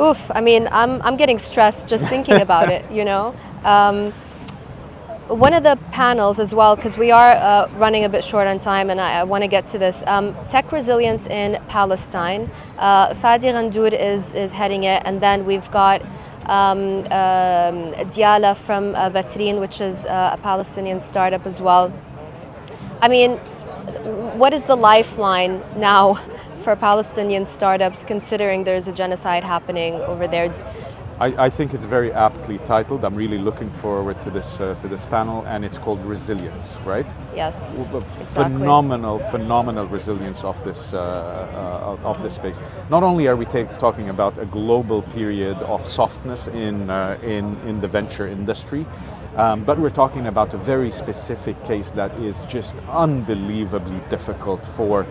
Oof. 0.00 0.30
I 0.30 0.40
mean, 0.40 0.68
I'm 0.70 1.00
I'm 1.02 1.16
getting 1.16 1.38
stressed 1.38 1.88
just 1.88 2.04
thinking 2.06 2.40
about 2.48 2.70
it. 2.70 2.90
You 2.90 3.04
know. 3.04 3.34
Um, 3.64 4.12
one 5.28 5.54
of 5.54 5.62
the 5.62 5.78
panels 5.90 6.38
as 6.38 6.54
well, 6.54 6.76
because 6.76 6.98
we 6.98 7.10
are 7.10 7.32
uh, 7.32 7.68
running 7.78 8.04
a 8.04 8.08
bit 8.10 8.22
short 8.22 8.46
on 8.46 8.60
time, 8.60 8.90
and 8.90 9.00
I, 9.00 9.20
I 9.20 9.24
want 9.24 9.42
to 9.42 9.48
get 9.48 9.66
to 9.68 9.78
this. 9.78 10.02
Um, 10.06 10.36
tech 10.48 10.70
resilience 10.70 11.26
in 11.28 11.62
Palestine. 11.68 12.50
Uh, 12.78 13.14
Fadi 13.14 13.50
Randour 13.52 13.92
is 13.98 14.34
is 14.34 14.52
heading 14.52 14.84
it, 14.84 15.02
and 15.06 15.20
then 15.20 15.46
we've 15.46 15.70
got 15.70 16.02
um, 16.46 16.98
um, 17.04 17.94
Diala 18.12 18.54
from 18.56 18.94
uh, 18.94 19.08
Vatrin, 19.10 19.60
which 19.60 19.80
is 19.80 20.04
uh, 20.04 20.36
a 20.38 20.42
Palestinian 20.42 21.00
startup 21.00 21.46
as 21.46 21.60
well. 21.60 21.90
I 23.00 23.08
mean, 23.08 23.38
what 24.36 24.52
is 24.52 24.62
the 24.64 24.76
lifeline 24.76 25.62
now 25.76 26.20
for 26.64 26.74
Palestinian 26.74 27.44
startups, 27.46 28.02
considering 28.04 28.64
there's 28.64 28.88
a 28.88 28.92
genocide 28.92 29.44
happening 29.44 29.94
over 30.12 30.26
there? 30.26 30.52
I, 31.20 31.46
I 31.46 31.50
think 31.50 31.74
it's 31.74 31.84
very 31.84 32.12
aptly 32.12 32.58
titled. 32.58 33.04
I'm 33.04 33.14
really 33.14 33.38
looking 33.38 33.70
forward 33.70 34.20
to 34.22 34.30
this 34.30 34.60
uh, 34.60 34.74
to 34.82 34.88
this 34.88 35.06
panel, 35.06 35.44
and 35.46 35.64
it's 35.64 35.78
called 35.78 36.02
Resilience, 36.04 36.80
right? 36.84 37.06
Yes, 37.36 37.54
w- 37.76 37.98
exactly. 37.98 38.42
phenomenal, 38.42 39.18
phenomenal 39.30 39.86
resilience 39.86 40.42
of 40.42 40.56
this 40.64 40.92
uh, 40.92 40.98
uh, 40.98 41.90
of- 41.92 42.04
of 42.04 42.22
this 42.24 42.34
space. 42.34 42.60
Not 42.90 43.02
only 43.04 43.28
are 43.28 43.36
we 43.36 43.44
take, 43.46 43.68
talking 43.78 44.08
about 44.08 44.38
a 44.38 44.46
global 44.46 45.02
period 45.02 45.56
of 45.58 45.86
softness 45.86 46.48
in 46.48 46.90
uh, 46.90 47.16
in 47.22 47.56
in 47.68 47.80
the 47.80 47.88
venture 47.88 48.26
industry, 48.26 48.84
um, 49.36 49.62
but 49.64 49.78
we're 49.78 49.94
talking 49.94 50.26
about 50.26 50.54
a 50.54 50.58
very 50.58 50.90
specific 50.90 51.56
case 51.64 51.92
that 51.92 52.10
is 52.18 52.42
just 52.48 52.76
unbelievably 52.90 54.00
difficult 54.10 54.66
for. 54.66 55.06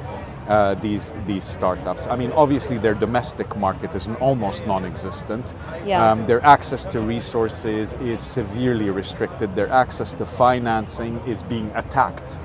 Uh, 0.48 0.74
these 0.76 1.16
these 1.26 1.46
startups. 1.46 2.08
I 2.08 2.16
mean, 2.18 2.32
obviously 2.34 2.78
their 2.78 2.94
domestic 2.94 3.56
market 3.56 3.96
is 3.96 4.10
almost 4.20 4.66
non-existent. 4.68 5.54
Yeah. 5.86 6.12
Um, 6.12 6.26
their 6.26 6.44
access 6.46 6.86
to 6.88 7.00
resources 7.00 7.94
is 8.02 8.20
severely 8.20 8.90
restricted. 8.90 9.56
Their 9.56 9.70
access 9.70 10.14
to 10.16 10.26
financing 10.26 11.22
is 11.26 11.44
being 11.44 11.72
attacked 11.76 12.40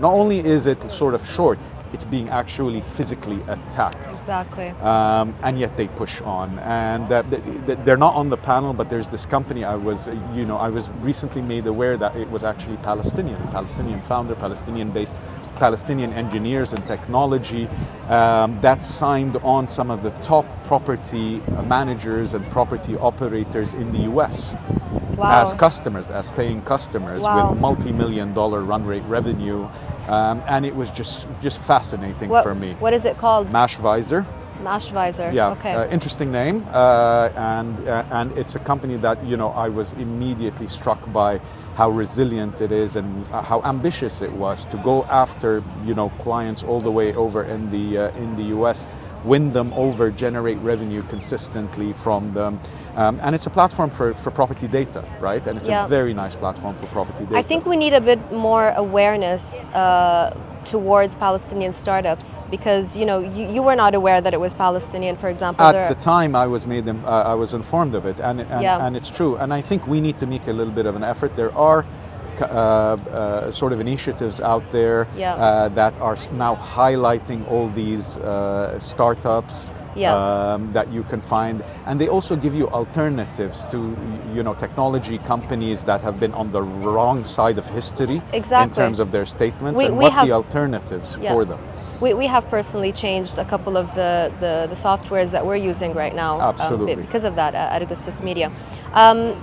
not 0.00 0.12
only 0.12 0.38
is 0.38 0.66
it 0.66 0.90
sort 0.90 1.14
of 1.14 1.26
short, 1.26 1.58
it's 1.92 2.04
being 2.04 2.28
actually 2.28 2.80
physically 2.82 3.40
attacked. 3.48 4.06
Exactly. 4.08 4.68
Um, 4.82 5.34
and 5.42 5.58
yet 5.58 5.76
they 5.76 5.88
push 5.88 6.20
on. 6.20 6.58
And 6.58 7.10
uh, 7.10 7.22
th- 7.22 7.42
th- 7.66 7.78
they're 7.84 7.96
not 7.96 8.14
on 8.14 8.28
the 8.28 8.36
panel, 8.36 8.74
but 8.74 8.90
there's 8.90 9.08
this 9.08 9.24
company 9.24 9.64
I 9.64 9.74
was, 9.74 10.08
you 10.34 10.44
know, 10.44 10.58
I 10.58 10.68
was 10.68 10.90
recently 11.00 11.40
made 11.40 11.66
aware 11.66 11.96
that 11.96 12.14
it 12.14 12.30
was 12.30 12.44
actually 12.44 12.76
Palestinian, 12.78 13.42
Palestinian 13.48 14.02
founder, 14.02 14.34
Palestinian-based, 14.34 15.14
Palestinian 15.58 16.12
engineers 16.12 16.72
and 16.72 16.84
technology 16.86 17.68
um, 18.08 18.58
that 18.60 18.82
signed 18.82 19.36
on 19.38 19.66
some 19.66 19.90
of 19.90 20.02
the 20.02 20.10
top 20.22 20.46
property 20.64 21.40
managers 21.64 22.34
and 22.34 22.48
property 22.50 22.96
operators 22.96 23.74
in 23.74 23.90
the 23.92 23.98
U.S. 24.12 24.56
Wow. 25.16 25.42
as 25.42 25.52
customers, 25.54 26.10
as 26.10 26.30
paying 26.30 26.62
customers 26.62 27.22
Wow. 27.22 27.50
with 27.50 27.60
multi-million 27.60 28.32
dollar 28.34 28.60
run 28.62 28.86
rate 28.86 29.02
revenue, 29.08 29.68
um, 30.08 30.42
and 30.46 30.64
it 30.64 30.74
was 30.74 30.90
just 30.90 31.26
just 31.42 31.58
fascinating 31.60 32.28
What, 32.28 32.44
for 32.44 32.54
me. 32.54 32.74
what 32.78 32.92
is 32.94 33.04
it 33.04 33.18
called? 33.18 33.48
Mashvisor. 33.50 34.24
Mashvisor. 34.62 35.32
Yeah, 35.32 35.50
Okay. 35.52 35.74
uh, 35.74 35.86
interesting 35.88 36.30
name, 36.32 36.64
uh, 36.72 37.30
and 37.36 37.88
uh, 37.88 38.04
and 38.10 38.32
it's 38.38 38.54
a 38.56 38.58
company 38.58 38.96
that 38.96 39.24
you 39.24 39.36
know 39.36 39.50
I 39.50 39.68
was 39.68 39.92
immediately 39.92 40.66
struck 40.66 41.00
by 41.12 41.40
how 41.76 41.90
resilient 41.90 42.60
it 42.60 42.72
is 42.72 42.96
and 42.96 43.24
uh, 43.32 43.42
how 43.42 43.60
ambitious 43.64 44.20
it 44.22 44.32
was 44.32 44.64
to 44.66 44.76
go 44.78 45.04
after 45.04 45.62
you 45.84 45.94
know 45.94 46.10
clients 46.18 46.62
all 46.64 46.80
the 46.80 46.90
way 46.90 47.14
over 47.14 47.44
in 47.44 47.70
the 47.70 47.98
uh, 47.98 48.22
in 48.22 48.36
the 48.36 48.44
U.S. 48.56 48.86
Win 49.24 49.50
them 49.52 49.72
over, 49.74 50.12
generate 50.12 50.58
revenue 50.58 51.02
consistently 51.08 51.92
from 51.92 52.32
them, 52.34 52.60
um, 52.94 53.18
and 53.20 53.34
it's 53.34 53.46
a 53.46 53.50
platform 53.50 53.90
for, 53.90 54.14
for 54.14 54.30
property 54.30 54.68
data, 54.68 55.02
right? 55.20 55.44
And 55.48 55.58
it's 55.58 55.68
Yeah. 55.68 55.84
a 55.86 55.88
very 55.88 56.14
nice 56.14 56.36
platform 56.36 56.76
for 56.76 56.86
property 56.86 57.24
data. 57.24 57.36
I 57.36 57.42
think 57.42 57.66
we 57.66 57.76
need 57.76 57.94
a 57.94 58.00
bit 58.00 58.20
more 58.32 58.72
awareness 58.76 59.44
uh, 59.74 60.30
towards 60.70 61.14
Palestinian 61.14 61.72
startups 61.72 62.26
because 62.50 62.96
you 62.96 63.06
know 63.06 63.18
you, 63.36 63.48
you 63.54 63.62
were 63.62 63.76
not 63.76 63.94
aware 63.94 64.20
that 64.20 64.32
it 64.34 64.40
was 64.40 64.52
Palestinian, 64.54 65.16
for 65.16 65.28
example. 65.28 65.64
At 65.66 65.72
There- 65.72 65.88
the 65.88 65.94
time, 66.14 66.36
I 66.36 66.46
was 66.46 66.66
made 66.66 66.84
them, 66.84 67.02
uh, 67.06 67.32
I 67.32 67.34
was 67.34 67.54
informed 67.54 67.94
of 67.94 68.04
it, 68.06 68.16
and 68.20 68.40
and, 68.40 68.62
Yeah. 68.62 68.84
and 68.86 68.96
it's 68.96 69.10
true. 69.18 69.32
And 69.40 69.52
I 69.60 69.62
think 69.62 69.86
we 69.86 70.00
need 70.00 70.18
to 70.18 70.26
make 70.26 70.44
a 70.46 70.52
little 70.52 70.72
bit 70.80 70.86
of 70.86 70.94
an 70.96 71.04
effort. 71.04 71.30
There 71.36 71.54
are. 71.56 71.84
Uh, 72.40 72.44
uh, 72.46 73.50
sort 73.50 73.72
of 73.72 73.80
initiatives 73.80 74.40
out 74.40 74.62
there 74.70 75.00
Yeah. 75.16 75.34
uh, 75.34 75.68
that 75.80 75.92
are 76.00 76.16
now 76.46 76.54
highlighting 76.76 77.40
all 77.50 77.66
these 77.74 78.16
uh, 78.18 78.78
startups 78.78 79.72
Yeah. 79.98 80.14
um, 80.54 80.72
that 80.72 80.92
you 80.92 81.02
can 81.04 81.20
find, 81.20 81.62
and 81.86 82.00
they 82.00 82.08
also 82.08 82.36
give 82.36 82.54
you 82.54 82.68
alternatives 82.68 83.66
to 83.66 83.78
you 84.34 84.42
know 84.42 84.54
technology 84.54 85.18
companies 85.18 85.84
that 85.84 86.00
have 86.02 86.18
been 86.20 86.34
on 86.34 86.52
the 86.52 86.62
wrong 86.62 87.24
side 87.24 87.58
of 87.58 87.68
history 87.68 88.22
in 88.32 88.70
terms 88.70 88.98
of 89.00 89.10
their 89.10 89.26
statements 89.26 89.78
We- 89.78 89.86
and 89.86 89.96
we 89.96 90.04
what 90.04 90.12
have- 90.12 90.26
the 90.26 90.32
alternatives 90.32 91.18
Yeah. 91.20 91.32
for 91.32 91.44
them. 91.44 91.58
We, 92.00 92.14
we 92.14 92.26
have 92.28 92.48
personally 92.48 92.92
changed 92.92 93.38
a 93.38 93.44
couple 93.44 93.76
of 93.76 93.92
the, 93.96 94.30
the, 94.38 94.68
the 94.72 94.76
softwares 94.76 95.30
that 95.32 95.44
we're 95.44 95.56
using 95.72 95.94
right 95.94 96.14
now 96.14 96.34
um, 96.36 96.42
Absolutely. 96.54 96.94
because 96.94 97.24
of 97.24 97.34
that 97.34 97.54
uh, 97.56 97.74
at 97.74 97.82
Augustus 97.82 98.22
Media. 98.22 98.52
Um, 98.92 99.34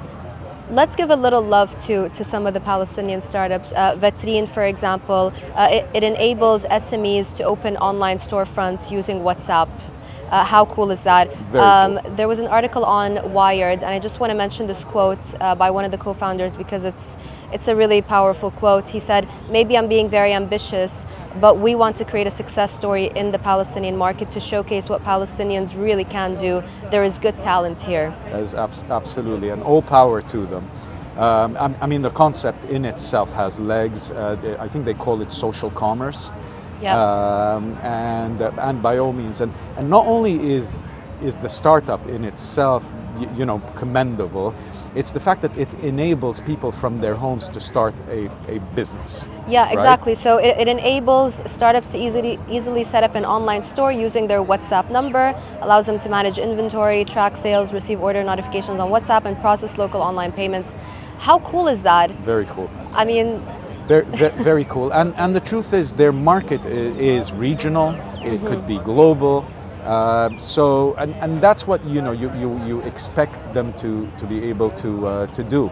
let's 0.72 0.96
give 0.96 1.10
a 1.10 1.16
little 1.16 1.42
love 1.42 1.78
to, 1.86 2.08
to 2.10 2.24
some 2.24 2.48
of 2.48 2.54
the 2.54 2.62
Palestinian 2.62 3.20
startups. 3.20 3.74
Uh, 3.74 3.98
Vetrine, 4.00 4.48
for 4.48 4.64
example, 4.64 5.34
uh, 5.56 5.68
it, 5.70 5.86
it 5.94 6.04
enables 6.04 6.64
SMEs 6.66 7.36
to 7.36 7.44
open 7.44 7.76
online 7.78 8.18
storefronts 8.20 8.90
using 8.90 9.20
WhatsApp. 9.20 9.68
Uh, 10.32 10.44
how 10.44 10.66
cool 10.66 10.92
is 10.92 11.02
that? 11.04 11.30
Um, 11.56 12.00
Very 12.02 12.16
There 12.16 12.28
was 12.28 12.40
an 12.40 12.48
article 12.48 12.84
on 12.84 13.32
Wired, 13.34 13.84
and 13.84 13.94
I 13.94 14.00
just 14.00 14.20
want 14.20 14.32
to 14.32 14.36
mention 14.38 14.68
this 14.68 14.84
quote 14.84 15.20
uh, 15.40 15.56
by 15.56 15.70
one 15.70 15.86
of 15.86 15.92
the 15.92 15.98
co-founders 15.98 16.56
because 16.56 16.84
it's 16.84 17.18
it's 17.52 17.68
a 17.68 17.76
really 17.76 18.02
powerful 18.02 18.52
quote. 18.52 18.90
He 18.90 19.00
said, 19.00 19.28
"Maybe 19.50 19.78
I'm 19.78 19.88
being 19.88 20.10
very 20.10 20.34
ambitious, 20.34 21.06
but 21.40 21.60
we 21.60 21.76
want 21.76 21.96
to 21.98 22.06
create 22.06 22.28
a 22.28 22.32
success 22.32 22.74
story 22.74 23.12
in 23.16 23.32
the 23.32 23.40
Palestinian 23.40 23.96
market 23.98 24.32
to 24.32 24.40
showcase 24.40 24.90
what 24.90 25.04
Palestinians 25.04 25.76
really 25.78 26.04
can 26.06 26.36
do. 26.36 26.64
There 26.92 27.04
is 27.04 27.20
good 27.20 27.40
talent 27.42 27.82
here." 27.82 28.14
As 28.32 28.54
abs- 28.56 28.84
absolutely, 28.90 29.50
and 29.50 29.62
all 29.64 29.82
power 29.82 30.22
to 30.22 30.46
them. 30.48 30.70
Um, 31.18 31.56
I, 31.58 31.74
I 31.84 31.86
mean, 31.88 32.02
the 32.02 32.10
concept 32.10 32.66
in 32.66 32.84
itself 32.84 33.32
has 33.34 33.60
legs. 33.60 34.12
Uh, 34.12 34.36
they- 34.42 34.58
I 34.58 34.68
think 34.68 34.84
they 34.86 34.94
call 34.96 35.22
it 35.22 35.32
social 35.32 35.70
commerce. 35.70 36.32
Um, 36.94 37.74
and 37.82 38.42
uh, 38.42 38.52
and 38.60 38.82
by 38.82 38.98
all 38.98 39.14
means, 39.14 39.42
and 39.42 39.52
and 39.78 39.90
not 39.90 40.06
only 40.06 40.54
is 40.54 40.92
is 41.22 41.38
the 41.38 41.50
startup 41.50 42.06
in 42.08 42.24
itself, 42.26 42.86
you, 43.20 43.30
you 43.38 43.46
know, 43.46 43.60
commendable. 43.76 44.54
It's 44.96 45.12
the 45.12 45.20
fact 45.20 45.42
that 45.42 45.58
it 45.58 45.74
enables 45.76 46.40
people 46.40 46.72
from 46.72 47.02
their 47.02 47.16
homes 47.16 47.50
to 47.50 47.60
start 47.60 47.94
a, 48.08 48.30
a 48.48 48.60
business. 48.76 49.28
Yeah, 49.48 49.66
right? 49.66 49.74
exactly. 49.74 50.16
So 50.16 50.38
it, 50.38 50.58
it 50.58 50.68
enables 50.70 51.34
startups 51.52 51.90
to 51.90 51.98
easily 51.98 52.40
easily 52.50 52.84
set 52.84 53.04
up 53.04 53.16
an 53.16 53.26
online 53.26 53.62
store 53.62 53.92
using 53.92 54.28
their 54.28 54.42
WhatsApp 54.42 54.90
number, 54.90 55.36
allows 55.62 55.86
them 55.86 56.00
to 56.00 56.10
manage 56.10 56.38
inventory, 56.38 57.04
track 57.04 57.36
sales, 57.36 57.74
receive 57.74 58.02
order 58.02 58.24
notifications 58.24 58.80
on 58.80 58.90
WhatsApp, 58.90 59.26
and 59.26 59.38
process 59.42 59.78
local 59.78 60.02
online 60.02 60.32
payments. 60.32 60.70
How 61.18 61.40
cool 61.40 61.68
is 61.68 61.82
that? 61.82 62.12
Very 62.24 62.46
cool. 62.46 62.70
I 62.94 63.04
mean, 63.06 63.42
Very, 63.88 64.06
very 64.44 64.66
cool. 64.66 64.92
And, 64.94 65.16
and 65.16 65.36
the 65.36 65.40
truth 65.40 65.72
is, 65.74 65.94
their 65.94 66.12
market 66.12 66.66
is, 66.66 66.98
is 66.98 67.32
regional. 67.32 67.96
It 68.24 68.44
could 68.46 68.66
be 68.66 68.80
global. 68.80 69.46
Uh, 69.84 70.36
so, 70.40 70.96
and, 70.96 71.14
and 71.16 71.40
that's 71.40 71.68
what 71.68 71.86
you 71.86 72.02
know 72.02 72.12
you, 72.12 72.34
you, 72.34 72.60
you 72.66 72.82
expect 72.82 73.54
them 73.54 73.72
to, 73.74 74.10
to 74.18 74.26
be 74.26 74.44
able 74.46 74.72
to, 74.72 75.06
uh, 75.06 75.28
to 75.28 75.44
do. 75.44 75.70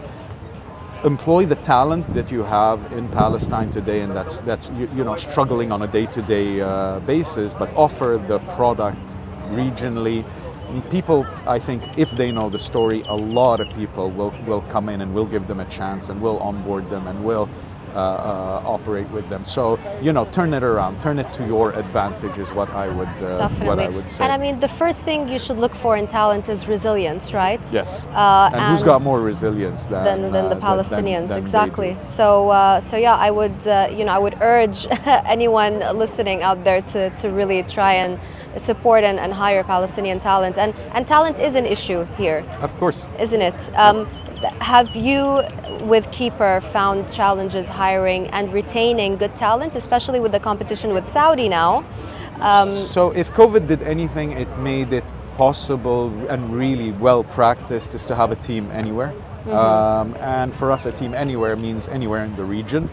Employ 1.04 1.48
the 1.48 1.56
talent 1.56 2.08
that 2.14 2.32
you 2.32 2.44
have 2.44 2.94
in 2.94 3.10
Palestine 3.10 3.72
today, 3.72 4.02
and 4.02 4.16
that's 4.16 4.38
that's 4.42 4.70
you, 4.78 4.88
you 4.96 5.04
know 5.04 5.16
struggling 5.16 5.72
on 5.72 5.82
a 5.82 5.88
day-to-day 5.88 6.62
uh, 6.62 7.00
basis, 7.02 7.54
but 7.54 7.74
offer 7.76 8.24
the 8.28 8.40
product 8.56 9.18
regionally. 9.50 10.24
And 10.70 10.88
People, 10.92 11.26
I 11.48 11.60
think, 11.60 11.84
if 11.98 12.12
they 12.12 12.32
know 12.32 12.50
the 12.50 12.60
story, 12.60 13.04
a 13.08 13.16
lot 13.16 13.60
of 13.60 13.70
people 13.76 14.12
will, 14.12 14.34
will 14.46 14.62
come 14.70 14.88
in 14.88 15.02
and 15.02 15.14
will 15.14 15.26
give 15.26 15.48
them 15.48 15.60
a 15.60 15.66
chance 15.66 16.10
and 16.10 16.22
will 16.22 16.40
onboard 16.40 16.90
them 16.90 17.08
and 17.08 17.26
will 17.26 17.50
operate 17.96 19.10
with 19.10 19.28
them. 19.30 19.46
So 19.46 19.80
you 20.02 20.14
know, 20.14 20.26
turn 20.26 20.54
it 20.54 20.64
around, 20.64 21.00
turn 21.00 21.20
it 21.20 21.32
to 21.34 21.46
your 21.46 21.72
advantage 21.74 22.38
is 22.38 22.52
what 22.54 22.70
I 22.70 22.88
would 22.88 23.08
uh, 23.24 23.50
what 23.70 23.80
I 23.80 23.90
would 23.90 24.10
say. 24.10 24.24
And 24.24 24.32
I 24.34 24.38
mean, 24.38 24.60
the 24.60 24.68
first 24.68 25.02
thing 25.02 25.28
you 25.28 25.40
should 25.40 25.58
look 25.58 25.76
for 25.76 25.98
in 25.98 26.08
talent 26.08 26.50
is 26.50 26.68
resilience, 26.68 27.34
right? 27.34 27.62
yes. 27.72 28.06
Uh, 28.08 28.50
and, 28.54 28.62
who's 28.72 28.84
got 28.84 29.02
more 29.02 29.22
resilience 29.22 29.88
than 29.88 30.04
than, 30.04 30.32
than 30.32 30.50
the 30.50 30.58
uh, 30.58 30.60
Palestinians, 30.60 31.28
than 31.28 31.28
they 31.28 31.38
exactly. 31.38 31.98
So, 32.04 32.50
uh, 32.50 32.82
so 32.82 32.98
yeah, 32.98 33.16
I 33.16 33.32
would, 33.32 33.68
uh, 33.68 33.90
you 33.92 34.06
know, 34.06 34.12
I 34.12 34.20
would 34.20 34.38
urge 34.42 34.88
anyone 35.36 35.80
listening 35.98 36.44
out 36.44 36.64
there 36.64 36.82
to, 36.94 37.10
to 37.22 37.30
really 37.30 37.64
try 37.64 37.94
and 37.94 38.20
support 38.58 39.04
and, 39.04 39.20
and 39.20 39.34
hire 39.34 39.64
Palestinian 39.64 40.20
talent. 40.20 40.58
And 40.58 40.74
and 40.94 41.08
talent 41.08 41.40
is 41.40 41.56
an 41.56 41.66
issue 41.66 42.06
here, 42.18 42.46
Of 42.62 42.78
course. 42.78 43.06
isn't 43.20 43.42
it? 43.42 43.56
Um, 43.76 44.08
have 44.60 44.96
you, 44.96 45.42
with 45.86 46.06
Keyper, 46.08 46.62
found 46.72 47.12
challenges 47.12 47.68
hiring 47.68 48.28
and 48.28 48.54
retaining 48.54 49.18
good 49.18 49.36
talent, 49.38 49.76
especially 49.76 50.20
with 50.20 50.32
the 50.32 50.40
competition 50.40 50.94
with 50.94 51.08
Saudi 51.12 51.50
now? 51.50 51.84
Um, 52.40 52.72
So 52.72 53.12
if 53.12 53.32
COVID 53.32 53.68
did 53.68 53.82
anything, 53.84 54.32
it 54.32 54.50
made 54.60 54.94
it 54.94 55.04
possible 55.38 56.12
and 56.30 56.56
really 56.56 56.92
well 56.92 57.24
practiced 57.24 57.96
is 57.96 58.06
to 58.08 58.16
have 58.16 58.32
a 58.32 58.36
team 58.36 58.70
anywhere. 58.72 59.14
Um, 59.50 60.16
and 60.20 60.54
for 60.54 60.72
us, 60.72 60.86
a 60.86 60.92
team 60.92 61.14
anywhere 61.14 61.56
means 61.56 61.88
anywhere 61.88 62.24
in 62.24 62.36
the 62.36 62.46
region. 62.46 62.90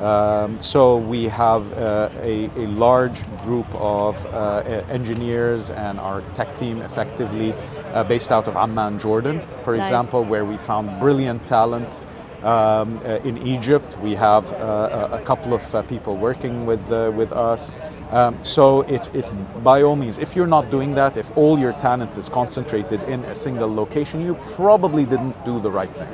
Um, 0.00 0.58
so 0.58 0.96
we 0.96 1.24
have 1.24 1.72
uh, 1.72 2.08
a, 2.20 2.50
a 2.56 2.66
large 2.66 3.24
group 3.42 3.66
of 3.74 4.26
uh, 4.26 4.62
engineers 4.90 5.70
and 5.70 6.00
our 6.00 6.20
tech 6.34 6.56
team 6.56 6.82
effectively 6.82 7.54
based 8.02 8.32
out 8.32 8.48
of 8.48 8.56
Amman, 8.56 8.98
Jordan, 8.98 9.40
for 9.62 9.76
Nice. 9.76 9.86
example, 9.86 10.24
where 10.24 10.44
we 10.44 10.56
found 10.56 10.98
brilliant 10.98 11.46
talent. 11.46 12.00
Um, 12.42 13.00
uh, 13.06 13.20
in 13.24 13.38
Egypt, 13.46 13.96
we 14.02 14.14
have 14.16 14.52
uh, 14.52 15.08
a, 15.12 15.16
a 15.16 15.22
couple 15.22 15.54
of 15.54 15.74
uh, 15.74 15.80
people 15.82 16.16
working 16.16 16.66
with 16.66 16.92
uh, 16.92 17.10
with 17.14 17.32
us. 17.32 17.74
Um, 18.10 18.36
so 18.42 18.82
it's 18.82 19.08
it's 19.14 19.30
by 19.62 19.82
all 19.82 19.96
means, 19.96 20.18
if 20.18 20.36
you're 20.36 20.46
not 20.46 20.70
doing 20.70 20.94
that, 20.94 21.16
if 21.16 21.34
all 21.38 21.58
your 21.58 21.72
talent 21.72 22.18
is 22.18 22.28
concentrated 22.28 23.00
in 23.04 23.24
a 23.24 23.34
single 23.34 23.74
location, 23.74 24.20
you 24.20 24.34
probably 24.56 25.06
didn't 25.06 25.42
do 25.46 25.58
the 25.58 25.70
right 25.70 25.94
thing. 25.96 26.08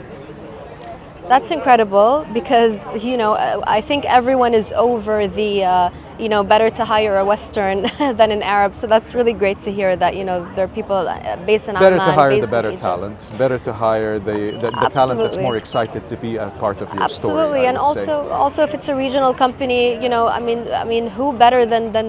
That's 1.31 1.53
incredible 1.53 2.27
because 2.33 2.75
you 3.05 3.17
know 3.17 3.33
uh, 3.35 3.63
I 3.79 3.81
think 3.81 4.05
everyone 4.05 4.53
is 4.53 4.73
over 4.73 5.29
the 5.29 5.53
uh, 5.63 5.91
you 6.19 6.29
know 6.29 6.43
better 6.43 6.69
to 6.71 6.85
hire 6.85 7.19
a 7.19 7.25
Western 7.25 7.83
than 8.19 8.33
an 8.37 8.43
Arab. 8.43 8.75
So 8.75 8.89
that's 8.89 9.15
really 9.15 9.33
great 9.33 9.63
to 9.63 9.71
hear 9.71 9.95
that 9.95 10.17
you 10.17 10.25
know 10.25 10.39
there 10.57 10.65
are 10.65 10.75
people 10.81 10.97
uh, 10.97 11.37
based 11.47 11.69
in 11.69 11.75
Better 11.75 11.99
to 11.99 12.13
hire 12.23 12.41
the 12.41 12.49
better 12.49 12.77
talent. 12.77 13.31
Better 13.39 13.59
to 13.59 13.73
hire 13.73 14.19
the 14.19 14.39
the, 14.63 14.71
the 14.83 14.91
talent 14.99 15.21
that's 15.21 15.39
more 15.49 15.57
excited 15.57 16.03
to 16.09 16.17
be 16.17 16.37
a 16.37 16.51
part 16.65 16.83
of 16.83 16.93
your 16.93 17.09
story. 17.09 17.39
Absolutely, 17.39 17.67
and 17.67 17.79
would 17.79 17.95
say. 17.95 18.11
also 18.11 18.29
also 18.45 18.65
if 18.65 18.75
it's 18.75 18.89
a 18.89 18.97
regional 18.97 19.33
company, 19.33 19.83
you 20.03 20.09
know, 20.09 20.27
I 20.27 20.41
mean, 20.41 20.61
I 20.83 20.85
mean, 20.93 21.07
who 21.07 21.33
better 21.33 21.65
than 21.65 21.93
than 21.93 22.07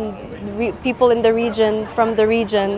re- 0.57 0.75
people 0.87 1.11
in 1.11 1.21
the 1.21 1.33
region 1.33 1.87
from 1.95 2.15
the 2.15 2.25
region 2.27 2.69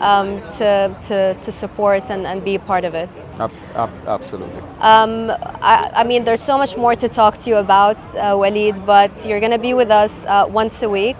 um, 0.00 0.40
to, 0.58 0.94
to, 1.04 1.34
to 1.34 1.52
support 1.52 2.10
and, 2.10 2.26
and 2.26 2.44
be 2.44 2.56
a 2.56 2.58
part 2.58 2.84
of 2.84 2.94
it. 2.94 3.08
Ab- 3.38 3.52
ab- 3.74 3.90
absolutely. 4.06 4.60
Um, 4.80 5.30
I, 5.60 5.90
I, 5.94 6.04
mean, 6.04 6.24
there's 6.24 6.42
so 6.42 6.58
much 6.58 6.76
more 6.76 6.94
to 6.94 7.08
talk 7.08 7.38
to 7.40 7.50
you 7.50 7.56
about, 7.56 7.96
uh, 8.16 8.36
Walid, 8.36 8.84
but 8.84 9.10
you're 9.24 9.40
going 9.40 9.52
to 9.52 9.58
be 9.58 9.74
with 9.74 9.90
us 9.90 10.24
uh, 10.26 10.46
once 10.48 10.82
a 10.82 10.88
week. 10.88 11.16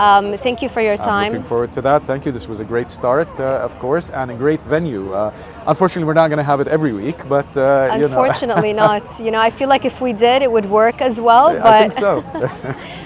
Um, 0.00 0.38
thank 0.38 0.62
you 0.62 0.70
for 0.70 0.80
your 0.80 0.96
time. 0.96 1.26
I'm 1.26 1.32
looking 1.32 1.44
forward 1.46 1.74
to 1.74 1.82
that. 1.82 2.06
Thank 2.06 2.24
you. 2.24 2.32
This 2.32 2.48
was 2.48 2.58
a 2.60 2.64
great 2.64 2.90
start, 2.90 3.28
uh, 3.38 3.68
of 3.68 3.78
course, 3.78 4.08
and 4.08 4.30
a 4.30 4.34
great 4.34 4.62
venue. 4.62 5.12
Uh, 5.12 5.30
unfortunately, 5.66 6.06
we're 6.06 6.14
not 6.22 6.28
going 6.28 6.38
to 6.38 6.50
have 6.52 6.60
it 6.60 6.68
every 6.68 6.94
week, 6.94 7.28
but 7.28 7.54
uh, 7.54 7.90
unfortunately 7.92 8.68
you 8.68 8.74
know. 8.74 8.86
not. 8.98 9.20
You 9.20 9.30
know, 9.30 9.40
I 9.40 9.50
feel 9.50 9.68
like 9.68 9.84
if 9.84 10.00
we 10.00 10.14
did, 10.14 10.40
it 10.40 10.50
would 10.50 10.64
work 10.64 11.02
as 11.02 11.20
well. 11.20 11.52
Yeah, 11.52 11.62
but 11.62 11.72
I 11.74 11.80
think 11.80 11.92
so. 11.92 12.12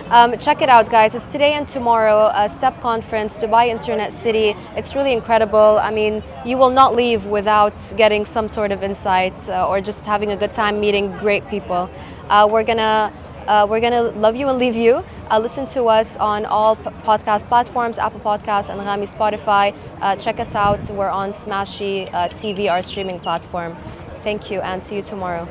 um, 0.16 0.38
check 0.38 0.62
it 0.62 0.68
out, 0.68 0.88
guys. 0.88 1.16
It's 1.16 1.26
today 1.33 1.54
and 1.54 1.68
tomorrow. 1.68 2.30
A 2.33 2.48
STEP 2.48 2.80
conference, 2.80 3.33
Dubai 3.38 3.66
Internet 3.70 4.12
City. 4.22 4.54
It's 4.76 4.94
really 4.94 5.12
incredible. 5.12 5.80
I 5.83 5.90
mean, 5.90 6.22
you 6.46 6.57
will 6.59 6.70
not 6.70 6.94
leave 6.94 7.26
without 7.26 7.74
getting 7.96 8.24
some 8.24 8.46
sort 8.46 8.70
of 8.70 8.85
insight 8.85 9.35
uh, 9.48 9.68
or 9.68 9.80
just 9.80 10.04
having 10.04 10.30
a 10.30 10.37
good 10.37 10.54
time 10.54 10.78
meeting 10.78 11.11
great 11.18 11.44
people. 11.48 11.90
Uh, 12.28 12.48
we're 12.48 12.62
gonna 12.62 13.12
uh, 13.46 13.66
we're 13.68 13.80
gonna 13.80 14.02
love 14.02 14.37
you 14.37 14.48
and 14.48 14.59
leave 14.59 14.76
you. 14.76 15.04
Uh, 15.30 15.38
listen 15.38 15.66
to 15.66 15.85
us 15.85 16.16
on 16.16 16.44
all 16.44 16.76
p- 16.76 16.85
podcast 17.02 17.46
platforms, 17.48 17.98
Apple 17.98 18.20
Podcasts, 18.20 18.68
and 18.68 18.78
Rami 18.78 19.07
Spotify. 19.07 19.74
Uh, 20.00 20.16
check 20.16 20.40
us 20.40 20.54
out. 20.54 20.80
We're 20.90 21.09
on 21.09 21.33
Smashi 21.33 22.12
uh, 22.12 22.28
TV, 22.30 22.70
our 22.70 22.83
streaming 22.83 23.20
platform. 23.20 23.76
Thank 24.22 24.50
you, 24.50 24.61
and 24.61 24.83
see 24.85 24.96
you 24.96 25.02
tomorrow. 25.02 25.48